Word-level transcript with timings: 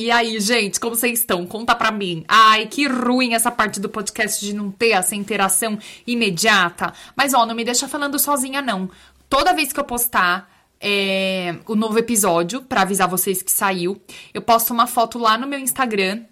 E 0.00 0.12
aí, 0.12 0.38
gente, 0.38 0.78
como 0.78 0.94
vocês 0.94 1.18
estão? 1.18 1.44
Conta 1.44 1.74
pra 1.74 1.90
mim. 1.90 2.24
Ai, 2.28 2.66
que 2.66 2.86
ruim 2.86 3.34
essa 3.34 3.50
parte 3.50 3.80
do 3.80 3.88
podcast 3.88 4.46
de 4.46 4.54
não 4.54 4.70
ter 4.70 4.90
essa 4.90 5.16
interação 5.16 5.76
imediata. 6.06 6.92
Mas, 7.16 7.34
ó, 7.34 7.44
não 7.44 7.52
me 7.52 7.64
deixa 7.64 7.88
falando 7.88 8.16
sozinha, 8.16 8.62
não. 8.62 8.88
Toda 9.28 9.52
vez 9.52 9.72
que 9.72 9.80
eu 9.80 9.84
postar 9.84 10.48
é, 10.80 11.56
o 11.66 11.74
novo 11.74 11.98
episódio, 11.98 12.62
para 12.62 12.82
avisar 12.82 13.08
vocês 13.08 13.42
que 13.42 13.50
saiu, 13.50 14.00
eu 14.32 14.40
posto 14.40 14.72
uma 14.72 14.86
foto 14.86 15.18
lá 15.18 15.36
no 15.36 15.48
meu 15.48 15.58
Instagram 15.58 16.22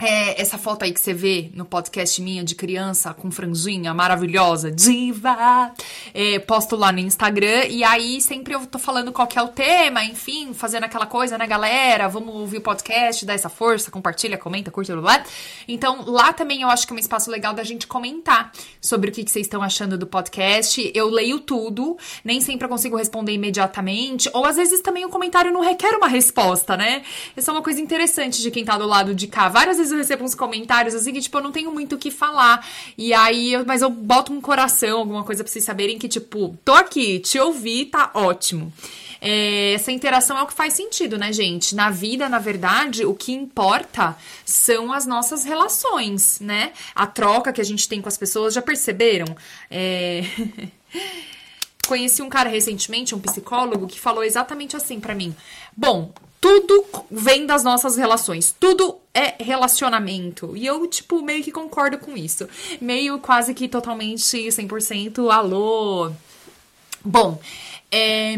é, 0.00 0.40
essa 0.40 0.56
foto 0.56 0.84
aí 0.84 0.92
que 0.92 1.00
você 1.00 1.12
vê 1.12 1.50
no 1.54 1.64
podcast 1.64 2.22
minha 2.22 2.44
de 2.44 2.54
criança 2.54 3.12
com 3.12 3.30
franjinha 3.32 3.92
maravilhosa, 3.92 4.70
diva, 4.70 5.72
é, 6.14 6.38
posto 6.38 6.76
lá 6.76 6.92
no 6.92 7.00
Instagram 7.00 7.64
e 7.68 7.82
aí 7.82 8.20
sempre 8.20 8.54
eu 8.54 8.64
tô 8.66 8.78
falando 8.78 9.12
qual 9.12 9.26
que 9.26 9.38
é 9.38 9.42
o 9.42 9.48
tema, 9.48 10.04
enfim, 10.04 10.54
fazendo 10.54 10.84
aquela 10.84 11.04
coisa, 11.04 11.36
né, 11.36 11.46
galera? 11.48 12.06
Vamos 12.06 12.32
ouvir 12.32 12.58
o 12.58 12.60
podcast, 12.60 13.26
dá 13.26 13.32
essa 13.32 13.48
força, 13.48 13.90
compartilha, 13.90 14.38
comenta, 14.38 14.70
curte, 14.70 14.92
blá. 14.92 15.24
Então 15.66 16.04
lá 16.06 16.32
também 16.32 16.62
eu 16.62 16.68
acho 16.68 16.86
que 16.86 16.92
é 16.92 16.96
um 16.96 16.98
espaço 16.98 17.28
legal 17.28 17.52
da 17.52 17.64
gente 17.64 17.86
comentar 17.86 18.52
sobre 18.80 19.10
o 19.10 19.12
que, 19.12 19.24
que 19.24 19.30
vocês 19.30 19.46
estão 19.46 19.62
achando 19.62 19.98
do 19.98 20.06
podcast. 20.06 20.92
Eu 20.94 21.08
leio 21.08 21.40
tudo, 21.40 21.96
nem 22.24 22.40
sempre 22.40 22.66
eu 22.66 22.68
consigo 22.68 22.96
responder 22.96 23.32
imediatamente, 23.32 24.30
ou 24.32 24.44
às 24.44 24.54
vezes 24.54 24.80
também 24.80 25.04
o 25.04 25.08
comentário 25.08 25.52
não 25.52 25.60
requer 25.60 25.96
uma 25.96 26.06
resposta, 26.06 26.76
né? 26.76 27.02
Isso 27.36 27.50
é 27.50 27.52
uma 27.52 27.62
coisa 27.62 27.80
interessante 27.80 28.40
de 28.40 28.50
quem 28.52 28.64
tá 28.64 28.78
do 28.78 28.86
lado 28.86 29.12
de 29.12 29.26
cá. 29.26 29.48
Várias 29.48 29.76
vezes 29.76 29.87
vezes 29.88 29.92
eu 29.92 29.98
recebo 29.98 30.24
uns 30.24 30.34
comentários 30.34 30.94
assim 30.94 31.12
que, 31.12 31.20
tipo, 31.20 31.36
eu 31.38 31.42
não 31.42 31.52
tenho 31.52 31.72
muito 31.72 31.94
o 31.94 31.98
que 31.98 32.10
falar. 32.10 32.66
E 32.96 33.12
aí, 33.12 33.52
eu, 33.52 33.64
mas 33.66 33.82
eu 33.82 33.90
boto 33.90 34.32
um 34.32 34.40
coração, 34.40 35.00
alguma 35.00 35.24
coisa 35.24 35.42
pra 35.42 35.52
vocês 35.52 35.64
saberem 35.64 35.98
que, 35.98 36.08
tipo, 36.08 36.56
tô 36.64 36.72
aqui, 36.72 37.18
te 37.20 37.38
ouvi, 37.38 37.86
tá 37.86 38.10
ótimo. 38.14 38.72
É, 39.20 39.72
essa 39.72 39.90
interação 39.90 40.38
é 40.38 40.42
o 40.42 40.46
que 40.46 40.52
faz 40.52 40.74
sentido, 40.74 41.18
né, 41.18 41.32
gente? 41.32 41.74
Na 41.74 41.90
vida, 41.90 42.28
na 42.28 42.38
verdade, 42.38 43.04
o 43.04 43.14
que 43.14 43.32
importa 43.32 44.16
são 44.44 44.92
as 44.92 45.06
nossas 45.06 45.44
relações, 45.44 46.38
né? 46.40 46.72
A 46.94 47.06
troca 47.06 47.52
que 47.52 47.60
a 47.60 47.64
gente 47.64 47.88
tem 47.88 48.00
com 48.00 48.08
as 48.08 48.16
pessoas, 48.16 48.54
já 48.54 48.62
perceberam? 48.62 49.26
É. 49.70 50.22
Conheci 51.86 52.20
um 52.20 52.28
cara 52.28 52.50
recentemente, 52.50 53.14
um 53.14 53.18
psicólogo, 53.18 53.86
que 53.86 53.98
falou 53.98 54.22
exatamente 54.22 54.76
assim 54.76 55.00
para 55.00 55.14
mim. 55.14 55.34
Bom, 55.74 56.12
tudo 56.40 56.84
vem 57.10 57.46
das 57.46 57.64
nossas 57.64 57.96
relações, 57.96 58.54
tudo 58.58 58.96
é 59.12 59.42
relacionamento. 59.42 60.56
E 60.56 60.66
eu, 60.66 60.86
tipo, 60.86 61.22
meio 61.22 61.42
que 61.42 61.50
concordo 61.50 61.98
com 61.98 62.16
isso. 62.16 62.48
Meio 62.80 63.18
quase 63.18 63.54
que 63.54 63.68
totalmente 63.68 64.22
100% 64.22 65.30
alô. 65.30 66.12
Bom, 67.04 67.40
é, 67.90 68.36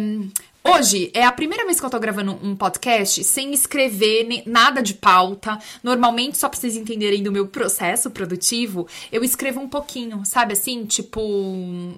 Hoje 0.62 1.10
é 1.14 1.24
a 1.24 1.32
primeira 1.32 1.64
vez 1.64 1.80
que 1.80 1.86
eu 1.86 1.90
tô 1.90 1.98
gravando 1.98 2.38
um 2.42 2.54
podcast 2.54 3.24
sem 3.24 3.50
escrever 3.54 4.42
nada 4.44 4.82
de 4.82 4.92
pauta. 4.92 5.58
Normalmente, 5.82 6.36
só 6.36 6.50
pra 6.50 6.60
vocês 6.60 6.76
entenderem 6.76 7.22
do 7.22 7.32
meu 7.32 7.46
processo 7.46 8.10
produtivo, 8.10 8.86
eu 9.10 9.24
escrevo 9.24 9.58
um 9.58 9.68
pouquinho, 9.68 10.22
sabe 10.26 10.52
assim? 10.52 10.84
Tipo, 10.84 11.20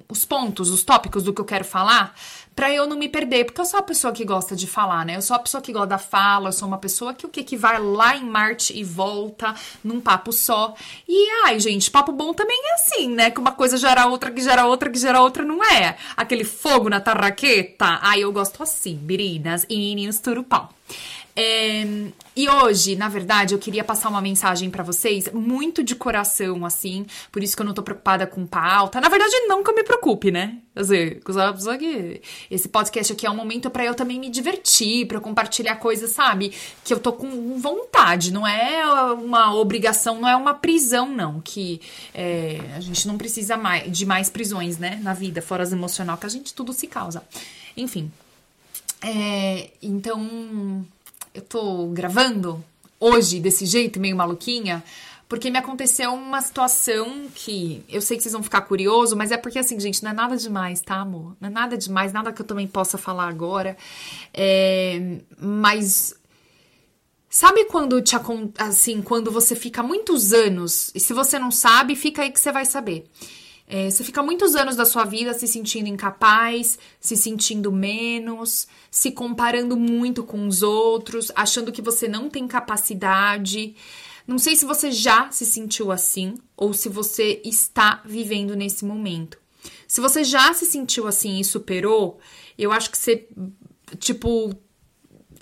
os 0.08 0.24
pontos, 0.24 0.70
os 0.70 0.84
tópicos 0.84 1.24
do 1.24 1.34
que 1.34 1.40
eu 1.40 1.44
quero 1.44 1.64
falar 1.64 2.14
para 2.54 2.72
eu 2.72 2.86
não 2.86 2.96
me 2.96 3.08
perder, 3.08 3.44
porque 3.44 3.60
eu 3.60 3.64
sou 3.64 3.80
a 3.80 3.82
pessoa 3.82 4.12
que 4.12 4.24
gosta 4.24 4.54
de 4.54 4.66
falar, 4.66 5.06
né? 5.06 5.16
Eu 5.16 5.22
sou 5.22 5.34
a 5.34 5.38
pessoa 5.38 5.62
que 5.62 5.72
gosta 5.72 5.88
da 5.88 5.98
fala, 5.98 6.48
eu 6.48 6.52
sou 6.52 6.68
uma 6.68 6.78
pessoa 6.78 7.14
que 7.14 7.24
o 7.24 7.28
que 7.28 7.42
que 7.42 7.56
vai 7.56 7.80
lá 7.80 8.16
em 8.16 8.24
Marte 8.24 8.76
e 8.76 8.84
volta 8.84 9.54
num 9.82 10.00
papo 10.00 10.32
só. 10.32 10.74
E 11.08 11.30
ai, 11.44 11.58
gente, 11.58 11.90
papo 11.90 12.12
bom 12.12 12.32
também 12.34 12.60
é 12.64 12.74
assim, 12.74 13.08
né? 13.08 13.30
Que 13.30 13.40
uma 13.40 13.52
coisa 13.52 13.76
gera 13.76 14.06
outra, 14.06 14.30
que 14.30 14.40
gera 14.40 14.66
outra, 14.66 14.90
que 14.90 14.98
gera 14.98 15.22
outra, 15.22 15.44
não 15.44 15.64
é? 15.64 15.96
Aquele 16.16 16.44
fogo 16.44 16.88
na 16.88 17.00
tarraqueta. 17.00 17.98
Ai, 18.02 18.20
eu 18.20 18.32
gosto 18.32 18.62
assim, 18.62 18.96
meninas 18.96 19.64
e 19.68 19.76
meninos 19.76 20.18
turupau. 20.18 20.70
É, 21.34 21.82
e 22.36 22.48
hoje, 22.48 22.94
na 22.94 23.08
verdade, 23.08 23.54
eu 23.54 23.58
queria 23.58 23.82
passar 23.82 24.08
uma 24.08 24.20
mensagem 24.20 24.70
para 24.70 24.82
vocês 24.82 25.30
muito 25.32 25.82
de 25.82 25.94
coração, 25.94 26.64
assim. 26.64 27.06
Por 27.30 27.42
isso 27.42 27.56
que 27.56 27.62
eu 27.62 27.66
não 27.66 27.72
tô 27.72 27.82
preocupada 27.82 28.26
com 28.26 28.46
pauta. 28.46 29.00
Na 29.00 29.08
verdade, 29.08 29.32
não 29.46 29.62
que 29.62 29.70
eu 29.70 29.74
me 29.74 29.82
preocupe, 29.82 30.30
né? 30.30 30.58
Dizer, 30.74 31.22
esse 32.50 32.68
podcast 32.68 33.12
aqui 33.12 33.26
é 33.26 33.30
um 33.30 33.36
momento 33.36 33.70
para 33.70 33.84
eu 33.84 33.94
também 33.94 34.18
me 34.18 34.30
divertir, 34.30 35.06
para 35.06 35.20
compartilhar 35.20 35.76
coisas, 35.76 36.10
sabe? 36.12 36.52
Que 36.84 36.92
eu 36.92 37.00
tô 37.00 37.12
com 37.12 37.58
vontade. 37.58 38.32
Não 38.32 38.46
é 38.46 38.84
uma 39.12 39.54
obrigação, 39.54 40.20
não 40.20 40.28
é 40.28 40.36
uma 40.36 40.54
prisão, 40.54 41.08
não. 41.08 41.40
Que 41.40 41.80
é, 42.14 42.60
a 42.76 42.80
gente 42.80 43.08
não 43.08 43.16
precisa 43.16 43.56
mais, 43.56 43.90
de 43.90 44.04
mais 44.04 44.28
prisões, 44.28 44.78
né? 44.78 44.98
Na 45.02 45.14
vida, 45.14 45.40
fora 45.40 45.62
as 45.62 45.72
emocional, 45.72 46.18
que 46.18 46.26
a 46.26 46.30
gente 46.30 46.52
tudo 46.52 46.72
se 46.72 46.86
causa. 46.86 47.22
Enfim. 47.76 48.10
É, 49.02 49.70
então 49.82 50.86
eu 51.34 51.42
tô 51.42 51.86
gravando 51.88 52.62
hoje 52.98 53.40
desse 53.40 53.66
jeito, 53.66 53.98
meio 53.98 54.16
maluquinha, 54.16 54.82
porque 55.28 55.50
me 55.50 55.58
aconteceu 55.58 56.12
uma 56.12 56.42
situação 56.42 57.26
que 57.34 57.82
eu 57.88 58.02
sei 58.02 58.16
que 58.16 58.22
vocês 58.22 58.34
vão 58.34 58.42
ficar 58.42 58.60
curioso, 58.60 59.16
mas 59.16 59.32
é 59.32 59.36
porque 59.38 59.58
assim, 59.58 59.80
gente, 59.80 60.02
não 60.02 60.10
é 60.10 60.14
nada 60.14 60.36
demais, 60.36 60.82
tá, 60.82 60.96
amor? 60.96 61.34
Não 61.40 61.48
é 61.48 61.50
nada 61.50 61.76
demais, 61.76 62.12
nada 62.12 62.32
que 62.32 62.42
eu 62.42 62.46
também 62.46 62.66
possa 62.66 62.98
falar 62.98 63.28
agora. 63.28 63.76
É, 64.34 65.20
mas 65.40 66.14
sabe 67.30 67.64
quando 67.64 68.02
te 68.02 68.14
assim, 68.58 69.00
quando 69.00 69.32
você 69.32 69.56
fica 69.56 69.82
muitos 69.82 70.34
anos 70.34 70.90
e 70.94 71.00
se 71.00 71.14
você 71.14 71.38
não 71.38 71.50
sabe, 71.50 71.96
fica 71.96 72.22
aí 72.22 72.30
que 72.30 72.38
você 72.38 72.52
vai 72.52 72.66
saber. 72.66 73.06
É, 73.74 73.88
você 73.88 74.04
fica 74.04 74.22
muitos 74.22 74.54
anos 74.54 74.76
da 74.76 74.84
sua 74.84 75.02
vida 75.02 75.32
se 75.32 75.48
sentindo 75.48 75.88
incapaz, 75.88 76.78
se 77.00 77.16
sentindo 77.16 77.72
menos, 77.72 78.68
se 78.90 79.10
comparando 79.12 79.78
muito 79.78 80.24
com 80.24 80.46
os 80.46 80.62
outros, 80.62 81.32
achando 81.34 81.72
que 81.72 81.80
você 81.80 82.06
não 82.06 82.28
tem 82.28 82.46
capacidade. 82.46 83.74
Não 84.26 84.36
sei 84.36 84.56
se 84.56 84.66
você 84.66 84.92
já 84.92 85.30
se 85.30 85.46
sentiu 85.46 85.90
assim 85.90 86.34
ou 86.54 86.74
se 86.74 86.90
você 86.90 87.40
está 87.46 88.02
vivendo 88.04 88.54
nesse 88.54 88.84
momento. 88.84 89.38
Se 89.88 90.02
você 90.02 90.22
já 90.22 90.52
se 90.52 90.66
sentiu 90.66 91.06
assim 91.06 91.40
e 91.40 91.44
superou, 91.44 92.18
eu 92.58 92.72
acho 92.72 92.90
que 92.90 92.98
você, 92.98 93.26
tipo, 93.98 94.54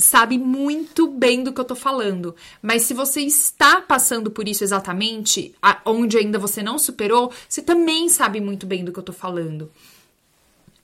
sabe 0.00 0.38
muito 0.38 1.06
bem 1.06 1.42
do 1.42 1.52
que 1.52 1.60
eu 1.60 1.64
tô 1.64 1.74
falando. 1.74 2.34
Mas 2.60 2.82
se 2.82 2.94
você 2.94 3.20
está 3.20 3.80
passando 3.80 4.30
por 4.30 4.48
isso 4.48 4.64
exatamente, 4.64 5.54
onde 5.84 6.18
ainda 6.18 6.38
você 6.38 6.62
não 6.62 6.78
superou, 6.78 7.32
você 7.48 7.62
também 7.62 8.08
sabe 8.08 8.40
muito 8.40 8.66
bem 8.66 8.84
do 8.84 8.92
que 8.92 8.98
eu 8.98 9.02
tô 9.02 9.12
falando. 9.12 9.70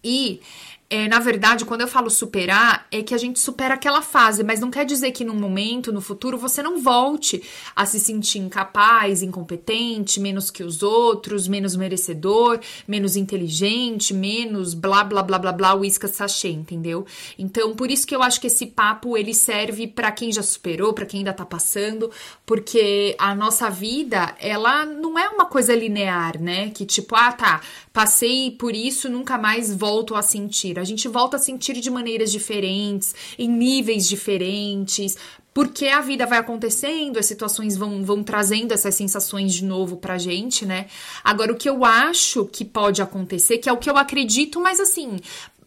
E 0.04 0.41
é, 0.88 1.08
na 1.08 1.19
verdade, 1.19 1.64
quando 1.64 1.80
eu 1.80 1.88
falo 1.88 2.08
superar, 2.08 2.86
é 2.92 3.02
que 3.02 3.12
a 3.12 3.19
gente 3.19 3.41
supera 3.41 3.74
aquela 3.74 4.00
fase, 4.00 4.44
mas 4.44 4.60
não 4.60 4.70
quer 4.70 4.84
dizer 4.84 5.10
que 5.10 5.24
no 5.24 5.34
momento, 5.34 5.92
no 5.92 6.00
futuro, 6.00 6.38
você 6.38 6.62
não 6.62 6.80
volte 6.80 7.42
a 7.74 7.84
se 7.84 7.98
sentir 7.98 8.38
incapaz, 8.38 9.20
incompetente, 9.20 10.20
menos 10.20 10.48
que 10.48 10.62
os 10.62 10.84
outros, 10.84 11.48
menos 11.48 11.74
merecedor, 11.74 12.60
menos 12.86 13.16
inteligente, 13.16 14.14
menos 14.14 14.74
blá 14.74 15.02
blá 15.02 15.24
blá 15.24 15.38
blá 15.38 15.52
blá, 15.52 15.74
uísca 15.74 16.06
sachê, 16.06 16.50
entendeu? 16.50 17.04
Então, 17.36 17.74
por 17.74 17.91
isso 17.91 18.06
que 18.06 18.14
eu 18.14 18.22
acho 18.22 18.41
que 18.41 18.47
esse 18.47 18.66
papo 18.66 19.16
ele 19.16 19.34
serve 19.34 19.88
para 19.88 20.12
quem 20.12 20.30
já 20.30 20.42
superou, 20.42 20.92
para 20.92 21.04
quem 21.04 21.18
ainda 21.18 21.33
tá 21.33 21.44
passando, 21.44 22.10
porque 22.44 23.16
a 23.18 23.34
nossa 23.34 23.68
vida, 23.68 24.36
ela 24.38 24.86
não 24.86 25.18
é 25.18 25.28
uma 25.30 25.47
coisa 25.47 25.74
linear, 25.74 26.41
né? 26.41 26.71
Que 26.71 26.86
tipo, 26.86 27.16
ah, 27.16 27.33
tá, 27.33 27.60
passei 27.97 28.51
por 28.51 28.77
isso, 28.77 29.09
nunca 29.09 29.39
mais 29.39 29.75
volto 29.75 30.15
a 30.15 30.21
sentir. 30.21 30.78
A 30.78 30.84
gente 30.84 31.09
volta 31.09 31.39
a 31.39 31.41
sentir 31.41 31.81
de 31.81 31.91
maneiras 31.91 32.31
diferentes, 32.31 33.15
em 33.39 33.48
níveis 33.48 34.07
diferentes, 34.07 35.16
porque 35.54 35.87
a 35.87 36.03
vida 36.03 36.27
vai 36.27 36.37
acontecendo, 36.37 37.19
as 37.19 37.25
situações 37.25 37.75
vão, 37.75 38.04
vão 38.04 38.22
trazendo 38.22 38.72
essas 38.72 38.95
sensações 38.95 39.54
de 39.54 39.65
novo 39.65 39.97
pra 39.97 40.19
gente, 40.19 40.66
né? 40.66 40.89
Agora, 41.25 41.51
o 41.51 41.57
que 41.57 41.71
eu 41.71 41.87
acho 41.87 42.45
que 42.45 42.66
pode 42.66 43.01
acontecer, 43.01 43.57
que 43.57 43.69
é 43.71 43.72
o 43.72 43.78
que 43.78 43.89
eu 43.89 43.97
acredito, 43.97 44.60
mas 44.60 44.78
assim, 44.78 45.19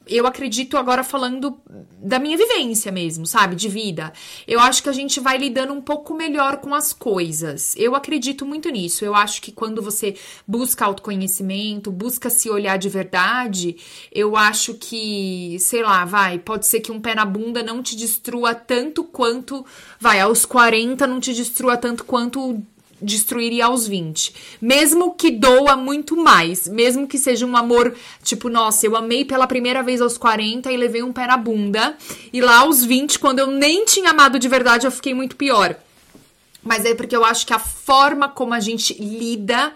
eu 0.09 0.25
acredito 0.25 0.77
agora 0.77 1.03
falando 1.03 1.59
da 2.01 2.17
minha 2.17 2.38
vivência 2.38 2.91
mesmo, 2.91 3.25
sabe? 3.25 3.56
De 3.56 3.69
vida. 3.69 4.11
Eu 4.47 4.59
acho 4.59 4.81
que 4.81 4.89
a 4.89 4.94
gente 4.94 5.19
vai 5.19 5.38
lidando 5.38 5.73
um 5.73 5.81
pouco 5.81 6.13
melhor 6.13 6.57
com 6.57 6.73
as 6.73 6.91
coisas. 6.91 7.75
Eu 7.77 7.95
acredito 7.95 8.45
muito 8.45 8.69
nisso. 8.69 9.06
Eu 9.06 9.13
acho 9.13 9.41
que 9.41 9.51
quando 9.51 9.81
você 9.81 10.15
busca 10.47 10.85
autoconhecimento, 10.85 11.91
busca 11.91 12.29
se 12.29 12.50
olhar 12.50 12.77
de 12.77 12.89
verdade, 12.89 13.77
eu 14.11 14.35
acho 14.35 14.73
que, 14.73 15.57
sei 15.59 15.83
lá, 15.83 16.03
vai, 16.06 16.39
pode 16.39 16.65
ser 16.65 16.79
que 16.79 16.91
um 16.91 17.00
pé 17.00 17.13
na 17.13 17.25
bunda 17.25 17.61
não 17.61 17.83
te 17.83 17.95
destrua 17.95 18.56
tanto 18.56 19.03
quanto, 19.03 19.65
vai, 20.00 20.19
aos 20.19 20.45
40 20.45 21.06
não 21.06 21.19
te 21.19 21.33
destrua 21.33 21.77
tanto 21.77 22.03
quanto 22.03 22.61
destruiria 23.01 23.66
aos 23.66 23.88
20. 23.88 24.34
Mesmo 24.62 25.13
que 25.13 25.31
doa 25.31 25.75
muito 25.75 26.16
mais. 26.16 26.68
Mesmo 26.68 27.07
que 27.07 27.18
seja 27.18 27.46
um 27.46 27.56
amor, 27.56 27.96
tipo, 28.24 28.50
nossa, 28.50 28.86
eu 28.86 28.96
amei 28.96 29.25
pela 29.25 29.48
primeira 29.48 29.81
vez 29.84 30.01
aos 30.01 30.18
40 30.18 30.72
e 30.72 30.78
levei 30.78 31.04
um 31.04 31.13
pé 31.13 31.28
na 31.28 31.38
bunda. 31.38 31.96
E 32.31 32.42
lá 32.42 32.60
aos 32.60 32.84
20, 32.84 33.19
quando 33.19 33.40
eu 33.40 33.48
nem 33.48 33.86
tinha 33.86 34.12
amado 34.12 34.40
de 34.40 34.48
verdade, 34.48 34.86
eu 34.88 34.92
fiquei 34.92 35.13
muito 35.13 35.36
pior. 35.36 35.75
Mas 36.63 36.86
é 36.86 36.94
porque 36.94 37.16
eu 37.16 37.24
acho 37.24 37.48
que 37.48 37.54
a 37.54 37.60
forma 37.60 38.28
como 38.28 38.54
a 38.54 38.60
gente 38.60 38.94
lida 38.94 39.74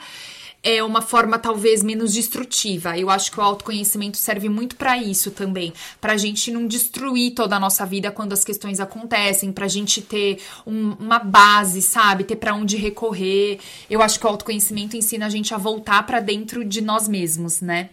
é 0.64 0.82
uma 0.82 1.02
forma 1.02 1.38
talvez 1.38 1.84
menos 1.84 2.14
destrutiva. 2.14 2.98
Eu 2.98 3.10
acho 3.10 3.32
que 3.32 3.40
o 3.40 3.44
autoconhecimento 3.44 4.18
serve 4.18 4.48
muito 4.48 4.78
para 4.78 4.98
isso 4.98 5.30
também, 5.30 5.74
para 6.00 6.14
a 6.14 6.18
gente 6.18 6.50
não 6.52 6.66
destruir 6.66 7.34
toda 7.34 7.58
a 7.58 7.60
nossa 7.60 7.86
vida 7.86 8.10
quando 8.10 8.32
as 8.32 8.44
questões 8.44 8.80
acontecem, 8.80 9.52
para 9.52 9.66
a 9.66 9.70
gente 9.70 10.02
ter 10.02 10.42
um, 10.66 10.94
uma 10.94 11.20
base, 11.20 11.82
sabe, 11.82 12.24
ter 12.24 12.38
para 12.38 12.56
onde 12.56 12.78
recorrer. 12.78 13.60
Eu 13.90 14.02
acho 14.02 14.20
que 14.20 14.26
o 14.26 14.30
autoconhecimento 14.30 14.96
ensina 14.96 15.26
a 15.26 15.30
gente 15.30 15.54
a 15.54 15.58
voltar 15.58 16.06
para 16.06 16.22
dentro 16.22 16.64
de 16.64 16.82
nós 16.82 17.08
mesmos, 17.08 17.60
né? 17.60 17.90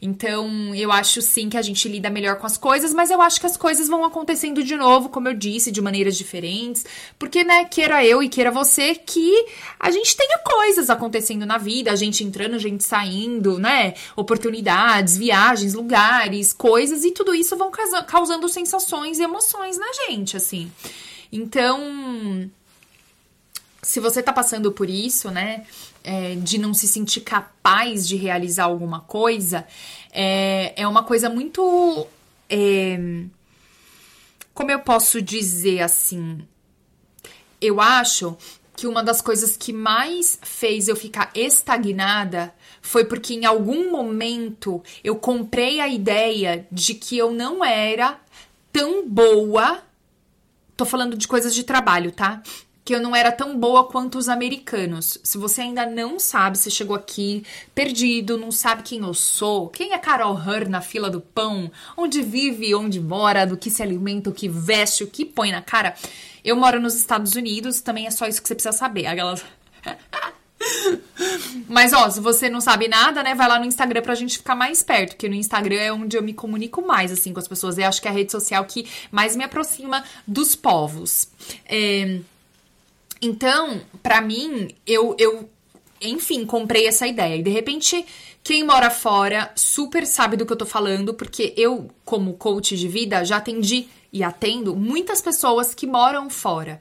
Então, 0.00 0.74
eu 0.74 0.90
acho 0.90 1.20
sim 1.20 1.48
que 1.48 1.56
a 1.56 1.62
gente 1.62 1.86
lida 1.88 2.08
melhor 2.08 2.36
com 2.36 2.46
as 2.46 2.56
coisas, 2.56 2.94
mas 2.94 3.10
eu 3.10 3.20
acho 3.20 3.38
que 3.38 3.46
as 3.46 3.56
coisas 3.56 3.88
vão 3.88 4.04
acontecendo 4.04 4.62
de 4.62 4.74
novo, 4.76 5.10
como 5.10 5.28
eu 5.28 5.34
disse, 5.34 5.70
de 5.70 5.82
maneiras 5.82 6.16
diferentes, 6.16 6.84
porque, 7.18 7.44
né, 7.44 7.64
queira 7.66 8.04
eu 8.04 8.22
e 8.22 8.28
queira 8.28 8.50
você, 8.50 8.94
que 8.94 9.46
a 9.78 9.90
gente 9.90 10.16
tenha 10.16 10.38
coisas 10.38 10.88
acontecendo 10.88 11.44
na 11.44 11.58
vida, 11.58 11.92
a 11.92 11.96
gente 11.96 12.24
entrando, 12.24 12.54
a 12.54 12.58
gente 12.58 12.82
saindo, 12.82 13.58
né, 13.58 13.94
oportunidades, 14.16 15.16
viagens, 15.16 15.74
lugares, 15.74 16.52
coisas, 16.52 17.04
e 17.04 17.10
tudo 17.10 17.34
isso 17.34 17.56
vão 17.56 17.70
causando 18.06 18.48
sensações 18.48 19.18
e 19.18 19.22
emoções 19.22 19.76
na 19.78 19.92
gente, 19.92 20.36
assim. 20.36 20.72
Então, 21.30 22.50
se 23.82 24.00
você 24.00 24.22
tá 24.22 24.32
passando 24.32 24.72
por 24.72 24.88
isso, 24.88 25.30
né, 25.30 25.64
é, 26.02 26.34
de 26.34 26.58
não 26.58 26.72
se 26.72 26.88
sentir 26.88 27.20
capaz 27.20 28.06
de 28.06 28.16
realizar 28.16 28.64
alguma 28.64 29.00
coisa, 29.00 29.66
é, 30.12 30.72
é 30.76 30.86
uma 30.86 31.02
coisa 31.02 31.28
muito. 31.28 32.06
É, 32.48 32.98
como 34.54 34.70
eu 34.70 34.80
posso 34.80 35.22
dizer 35.22 35.80
assim? 35.80 36.42
Eu 37.60 37.80
acho 37.80 38.36
que 38.76 38.86
uma 38.86 39.02
das 39.04 39.20
coisas 39.20 39.58
que 39.58 39.72
mais 39.72 40.38
fez 40.42 40.88
eu 40.88 40.96
ficar 40.96 41.30
estagnada 41.34 42.54
foi 42.80 43.04
porque 43.04 43.34
em 43.34 43.44
algum 43.44 43.90
momento 43.90 44.82
eu 45.04 45.16
comprei 45.16 45.80
a 45.80 45.88
ideia 45.88 46.66
de 46.72 46.94
que 46.94 47.18
eu 47.18 47.30
não 47.30 47.62
era 47.62 48.18
tão 48.72 49.06
boa. 49.06 49.82
Tô 50.76 50.86
falando 50.86 51.16
de 51.16 51.28
coisas 51.28 51.54
de 51.54 51.62
trabalho, 51.62 52.10
tá? 52.10 52.42
Que 52.84 52.94
eu 52.94 53.00
não 53.00 53.14
era 53.14 53.30
tão 53.30 53.58
boa 53.58 53.84
quanto 53.84 54.18
os 54.18 54.28
americanos. 54.28 55.18
Se 55.22 55.38
você 55.38 55.62
ainda 55.62 55.86
não 55.86 56.18
sabe, 56.18 56.58
você 56.58 56.70
chegou 56.70 56.96
aqui 56.96 57.44
perdido, 57.74 58.38
não 58.38 58.50
sabe 58.50 58.82
quem 58.82 59.00
eu 59.00 59.14
sou, 59.14 59.68
quem 59.68 59.92
é 59.92 59.98
Carol 59.98 60.34
Hur 60.34 60.68
na 60.68 60.80
fila 60.80 61.10
do 61.10 61.20
pão, 61.20 61.70
onde 61.96 62.22
vive, 62.22 62.74
onde 62.74 63.00
mora, 63.00 63.46
do 63.46 63.56
que 63.56 63.70
se 63.70 63.82
alimenta, 63.82 64.30
o 64.30 64.34
que 64.34 64.48
veste, 64.48 65.04
o 65.04 65.06
que 65.06 65.24
põe 65.24 65.52
na 65.52 65.62
cara. 65.62 65.94
Eu 66.44 66.56
moro 66.56 66.80
nos 66.80 66.94
Estados 66.94 67.34
Unidos, 67.34 67.80
também 67.80 68.06
é 68.06 68.10
só 68.10 68.26
isso 68.26 68.40
que 68.40 68.48
você 68.48 68.54
precisa 68.54 68.76
saber. 68.76 69.06
Aquelas. 69.06 69.44
Mas, 71.68 71.92
ó, 71.92 72.08
se 72.10 72.20
você 72.20 72.48
não 72.48 72.60
sabe 72.60 72.88
nada, 72.88 73.22
né, 73.22 73.34
vai 73.34 73.48
lá 73.48 73.58
no 73.58 73.64
Instagram 73.64 74.02
pra 74.02 74.14
gente 74.14 74.38
ficar 74.38 74.54
mais 74.54 74.82
perto, 74.82 75.10
porque 75.10 75.28
no 75.28 75.34
Instagram 75.34 75.76
é 75.76 75.92
onde 75.92 76.16
eu 76.16 76.22
me 76.22 76.34
comunico 76.34 76.82
mais, 76.82 77.12
assim, 77.12 77.32
com 77.32 77.40
as 77.40 77.48
pessoas. 77.48 77.78
Eu 77.78 77.86
acho 77.86 78.00
que 78.00 78.08
é 78.08 78.10
a 78.10 78.14
rede 78.14 78.32
social 78.32 78.64
que 78.64 78.88
mais 79.10 79.36
me 79.36 79.44
aproxima 79.44 80.04
dos 80.26 80.54
povos. 80.54 81.28
É... 81.66 82.20
Então, 83.22 83.80
para 84.02 84.20
mim, 84.20 84.68
eu, 84.86 85.14
eu, 85.18 85.48
enfim, 86.00 86.46
comprei 86.46 86.86
essa 86.86 87.06
ideia. 87.06 87.36
E 87.36 87.42
de 87.42 87.50
repente, 87.50 88.04
quem 88.42 88.64
mora 88.64 88.90
fora 88.90 89.52
super 89.54 90.06
sabe 90.06 90.36
do 90.36 90.46
que 90.46 90.52
eu 90.52 90.56
tô 90.56 90.66
falando, 90.66 91.12
porque 91.12 91.52
eu, 91.56 91.90
como 92.04 92.34
coach 92.34 92.76
de 92.76 92.88
vida, 92.88 93.24
já 93.24 93.36
atendi 93.36 93.88
e 94.12 94.24
atendo 94.24 94.74
muitas 94.74 95.20
pessoas 95.20 95.74
que 95.74 95.86
moram 95.86 96.28
fora. 96.28 96.80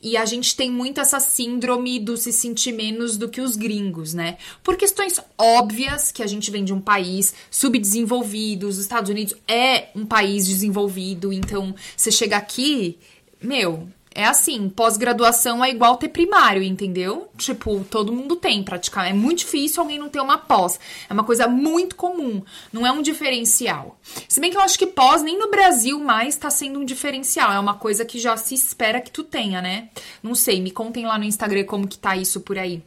E 0.00 0.16
a 0.16 0.24
gente 0.24 0.56
tem 0.56 0.70
muito 0.70 1.00
essa 1.00 1.20
síndrome 1.20 1.98
do 1.98 2.16
se 2.16 2.32
sentir 2.32 2.72
menos 2.72 3.18
do 3.18 3.28
que 3.28 3.40
os 3.40 3.54
gringos, 3.54 4.14
né? 4.14 4.38
Por 4.62 4.76
questões 4.76 5.20
óbvias 5.36 6.10
que 6.10 6.22
a 6.22 6.26
gente 6.26 6.50
vem 6.50 6.64
de 6.64 6.72
um 6.72 6.80
país 6.80 7.34
subdesenvolvido, 7.50 8.66
os 8.66 8.78
Estados 8.78 9.10
Unidos 9.10 9.34
é 9.46 9.88
um 9.94 10.06
país 10.06 10.46
desenvolvido, 10.46 11.32
então 11.32 11.74
você 11.94 12.10
chega 12.10 12.38
aqui, 12.38 12.98
meu, 13.42 13.88
é 14.14 14.24
assim, 14.24 14.68
pós-graduação 14.68 15.64
é 15.64 15.70
igual 15.70 15.96
ter 15.96 16.08
primário, 16.08 16.62
entendeu? 16.62 17.28
Tipo, 17.36 17.84
todo 17.88 18.12
mundo 18.12 18.36
tem 18.36 18.62
praticamente. 18.62 19.12
É 19.12 19.16
muito 19.16 19.38
difícil 19.40 19.82
alguém 19.82 19.98
não 19.98 20.08
ter 20.08 20.20
uma 20.20 20.36
pós. 20.36 20.80
É 21.08 21.12
uma 21.12 21.24
coisa 21.24 21.46
muito 21.46 21.94
comum, 21.94 22.42
não 22.72 22.86
é 22.86 22.90
um 22.90 23.02
diferencial. 23.02 23.98
Se 24.28 24.40
bem 24.40 24.50
que 24.50 24.56
eu 24.56 24.62
acho 24.62 24.78
que 24.78 24.86
pós 24.86 25.22
nem 25.22 25.38
no 25.38 25.50
Brasil 25.50 25.98
mais 26.00 26.36
tá 26.36 26.50
sendo 26.50 26.80
um 26.80 26.84
diferencial, 26.84 27.52
é 27.52 27.58
uma 27.60 27.74
coisa 27.74 28.04
que 28.04 28.18
já 28.18 28.36
se 28.36 28.54
espera 28.54 29.00
que 29.00 29.10
tu 29.10 29.22
tenha, 29.22 29.62
né? 29.62 29.88
Não 30.22 30.34
sei, 30.34 30.60
me 30.60 30.70
contem 30.70 31.06
lá 31.06 31.16
no 31.16 31.24
Instagram 31.24 31.64
como 31.64 31.86
que 31.86 31.98
tá 31.98 32.16
isso 32.16 32.40
por 32.40 32.58
aí 32.58 32.82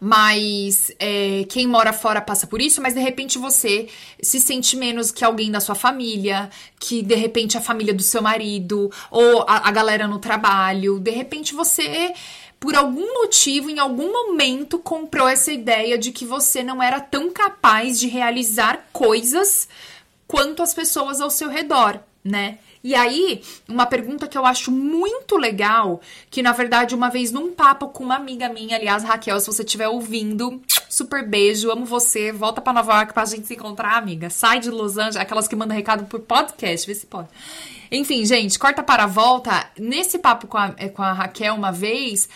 mas 0.00 0.92
é, 0.98 1.44
quem 1.48 1.66
mora 1.66 1.92
fora 1.92 2.20
passa 2.20 2.46
por 2.46 2.60
isso, 2.60 2.80
mas 2.82 2.94
de 2.94 3.00
repente 3.00 3.38
você 3.38 3.88
se 4.20 4.40
sente 4.40 4.76
menos 4.76 5.10
que 5.10 5.24
alguém 5.24 5.50
da 5.50 5.60
sua 5.60 5.74
família, 5.74 6.50
que 6.78 7.02
de 7.02 7.14
repente 7.14 7.56
a 7.56 7.60
família 7.60 7.94
do 7.94 8.02
seu 8.02 8.22
marido, 8.22 8.90
ou 9.10 9.42
a, 9.42 9.68
a 9.68 9.70
galera 9.70 10.06
no 10.06 10.18
trabalho, 10.18 10.98
de 10.98 11.10
repente 11.10 11.54
você 11.54 12.12
por 12.58 12.74
algum 12.74 13.22
motivo, 13.22 13.68
em 13.68 13.78
algum 13.78 14.10
momento, 14.10 14.78
comprou 14.78 15.28
essa 15.28 15.52
ideia 15.52 15.98
de 15.98 16.10
que 16.10 16.24
você 16.24 16.62
não 16.62 16.82
era 16.82 16.98
tão 17.00 17.30
capaz 17.30 18.00
de 18.00 18.08
realizar 18.08 18.88
coisas 18.92 19.68
quanto 20.26 20.62
as 20.62 20.72
pessoas 20.74 21.20
ao 21.20 21.30
seu 21.30 21.48
redor, 21.48 22.00
né? 22.24 22.58
E 22.86 22.94
aí, 22.94 23.42
uma 23.68 23.84
pergunta 23.84 24.28
que 24.28 24.38
eu 24.38 24.46
acho 24.46 24.70
muito 24.70 25.36
legal, 25.36 26.00
que 26.30 26.40
na 26.40 26.52
verdade, 26.52 26.94
uma 26.94 27.10
vez 27.10 27.32
num 27.32 27.50
papo 27.50 27.88
com 27.88 28.04
uma 28.04 28.14
amiga 28.14 28.48
minha, 28.48 28.76
aliás, 28.76 29.02
Raquel, 29.02 29.40
se 29.40 29.48
você 29.48 29.64
estiver 29.64 29.88
ouvindo, 29.88 30.62
super 30.88 31.26
beijo, 31.26 31.68
amo 31.68 31.84
você, 31.84 32.30
volta 32.30 32.60
para 32.60 32.74
Nova 32.74 32.94
York 32.98 33.12
pra 33.12 33.24
gente 33.24 33.44
se 33.44 33.54
encontrar, 33.54 33.96
amiga. 33.96 34.30
Sai 34.30 34.60
de 34.60 34.70
Los 34.70 34.96
Angeles, 34.96 35.16
aquelas 35.16 35.48
que 35.48 35.56
mandam 35.56 35.76
recado 35.76 36.04
por 36.04 36.20
podcast, 36.20 36.86
vê 36.86 36.94
se 36.94 37.06
pode. 37.06 37.26
Enfim, 37.90 38.24
gente, 38.24 38.56
corta 38.56 38.84
para 38.84 39.02
a 39.02 39.08
volta. 39.08 39.68
Nesse 39.76 40.20
papo 40.20 40.46
com 40.46 40.56
a, 40.56 40.72
eh, 40.76 40.88
com 40.88 41.02
a 41.02 41.12
Raquel 41.12 41.56
uma 41.56 41.72
vez, 41.72 42.28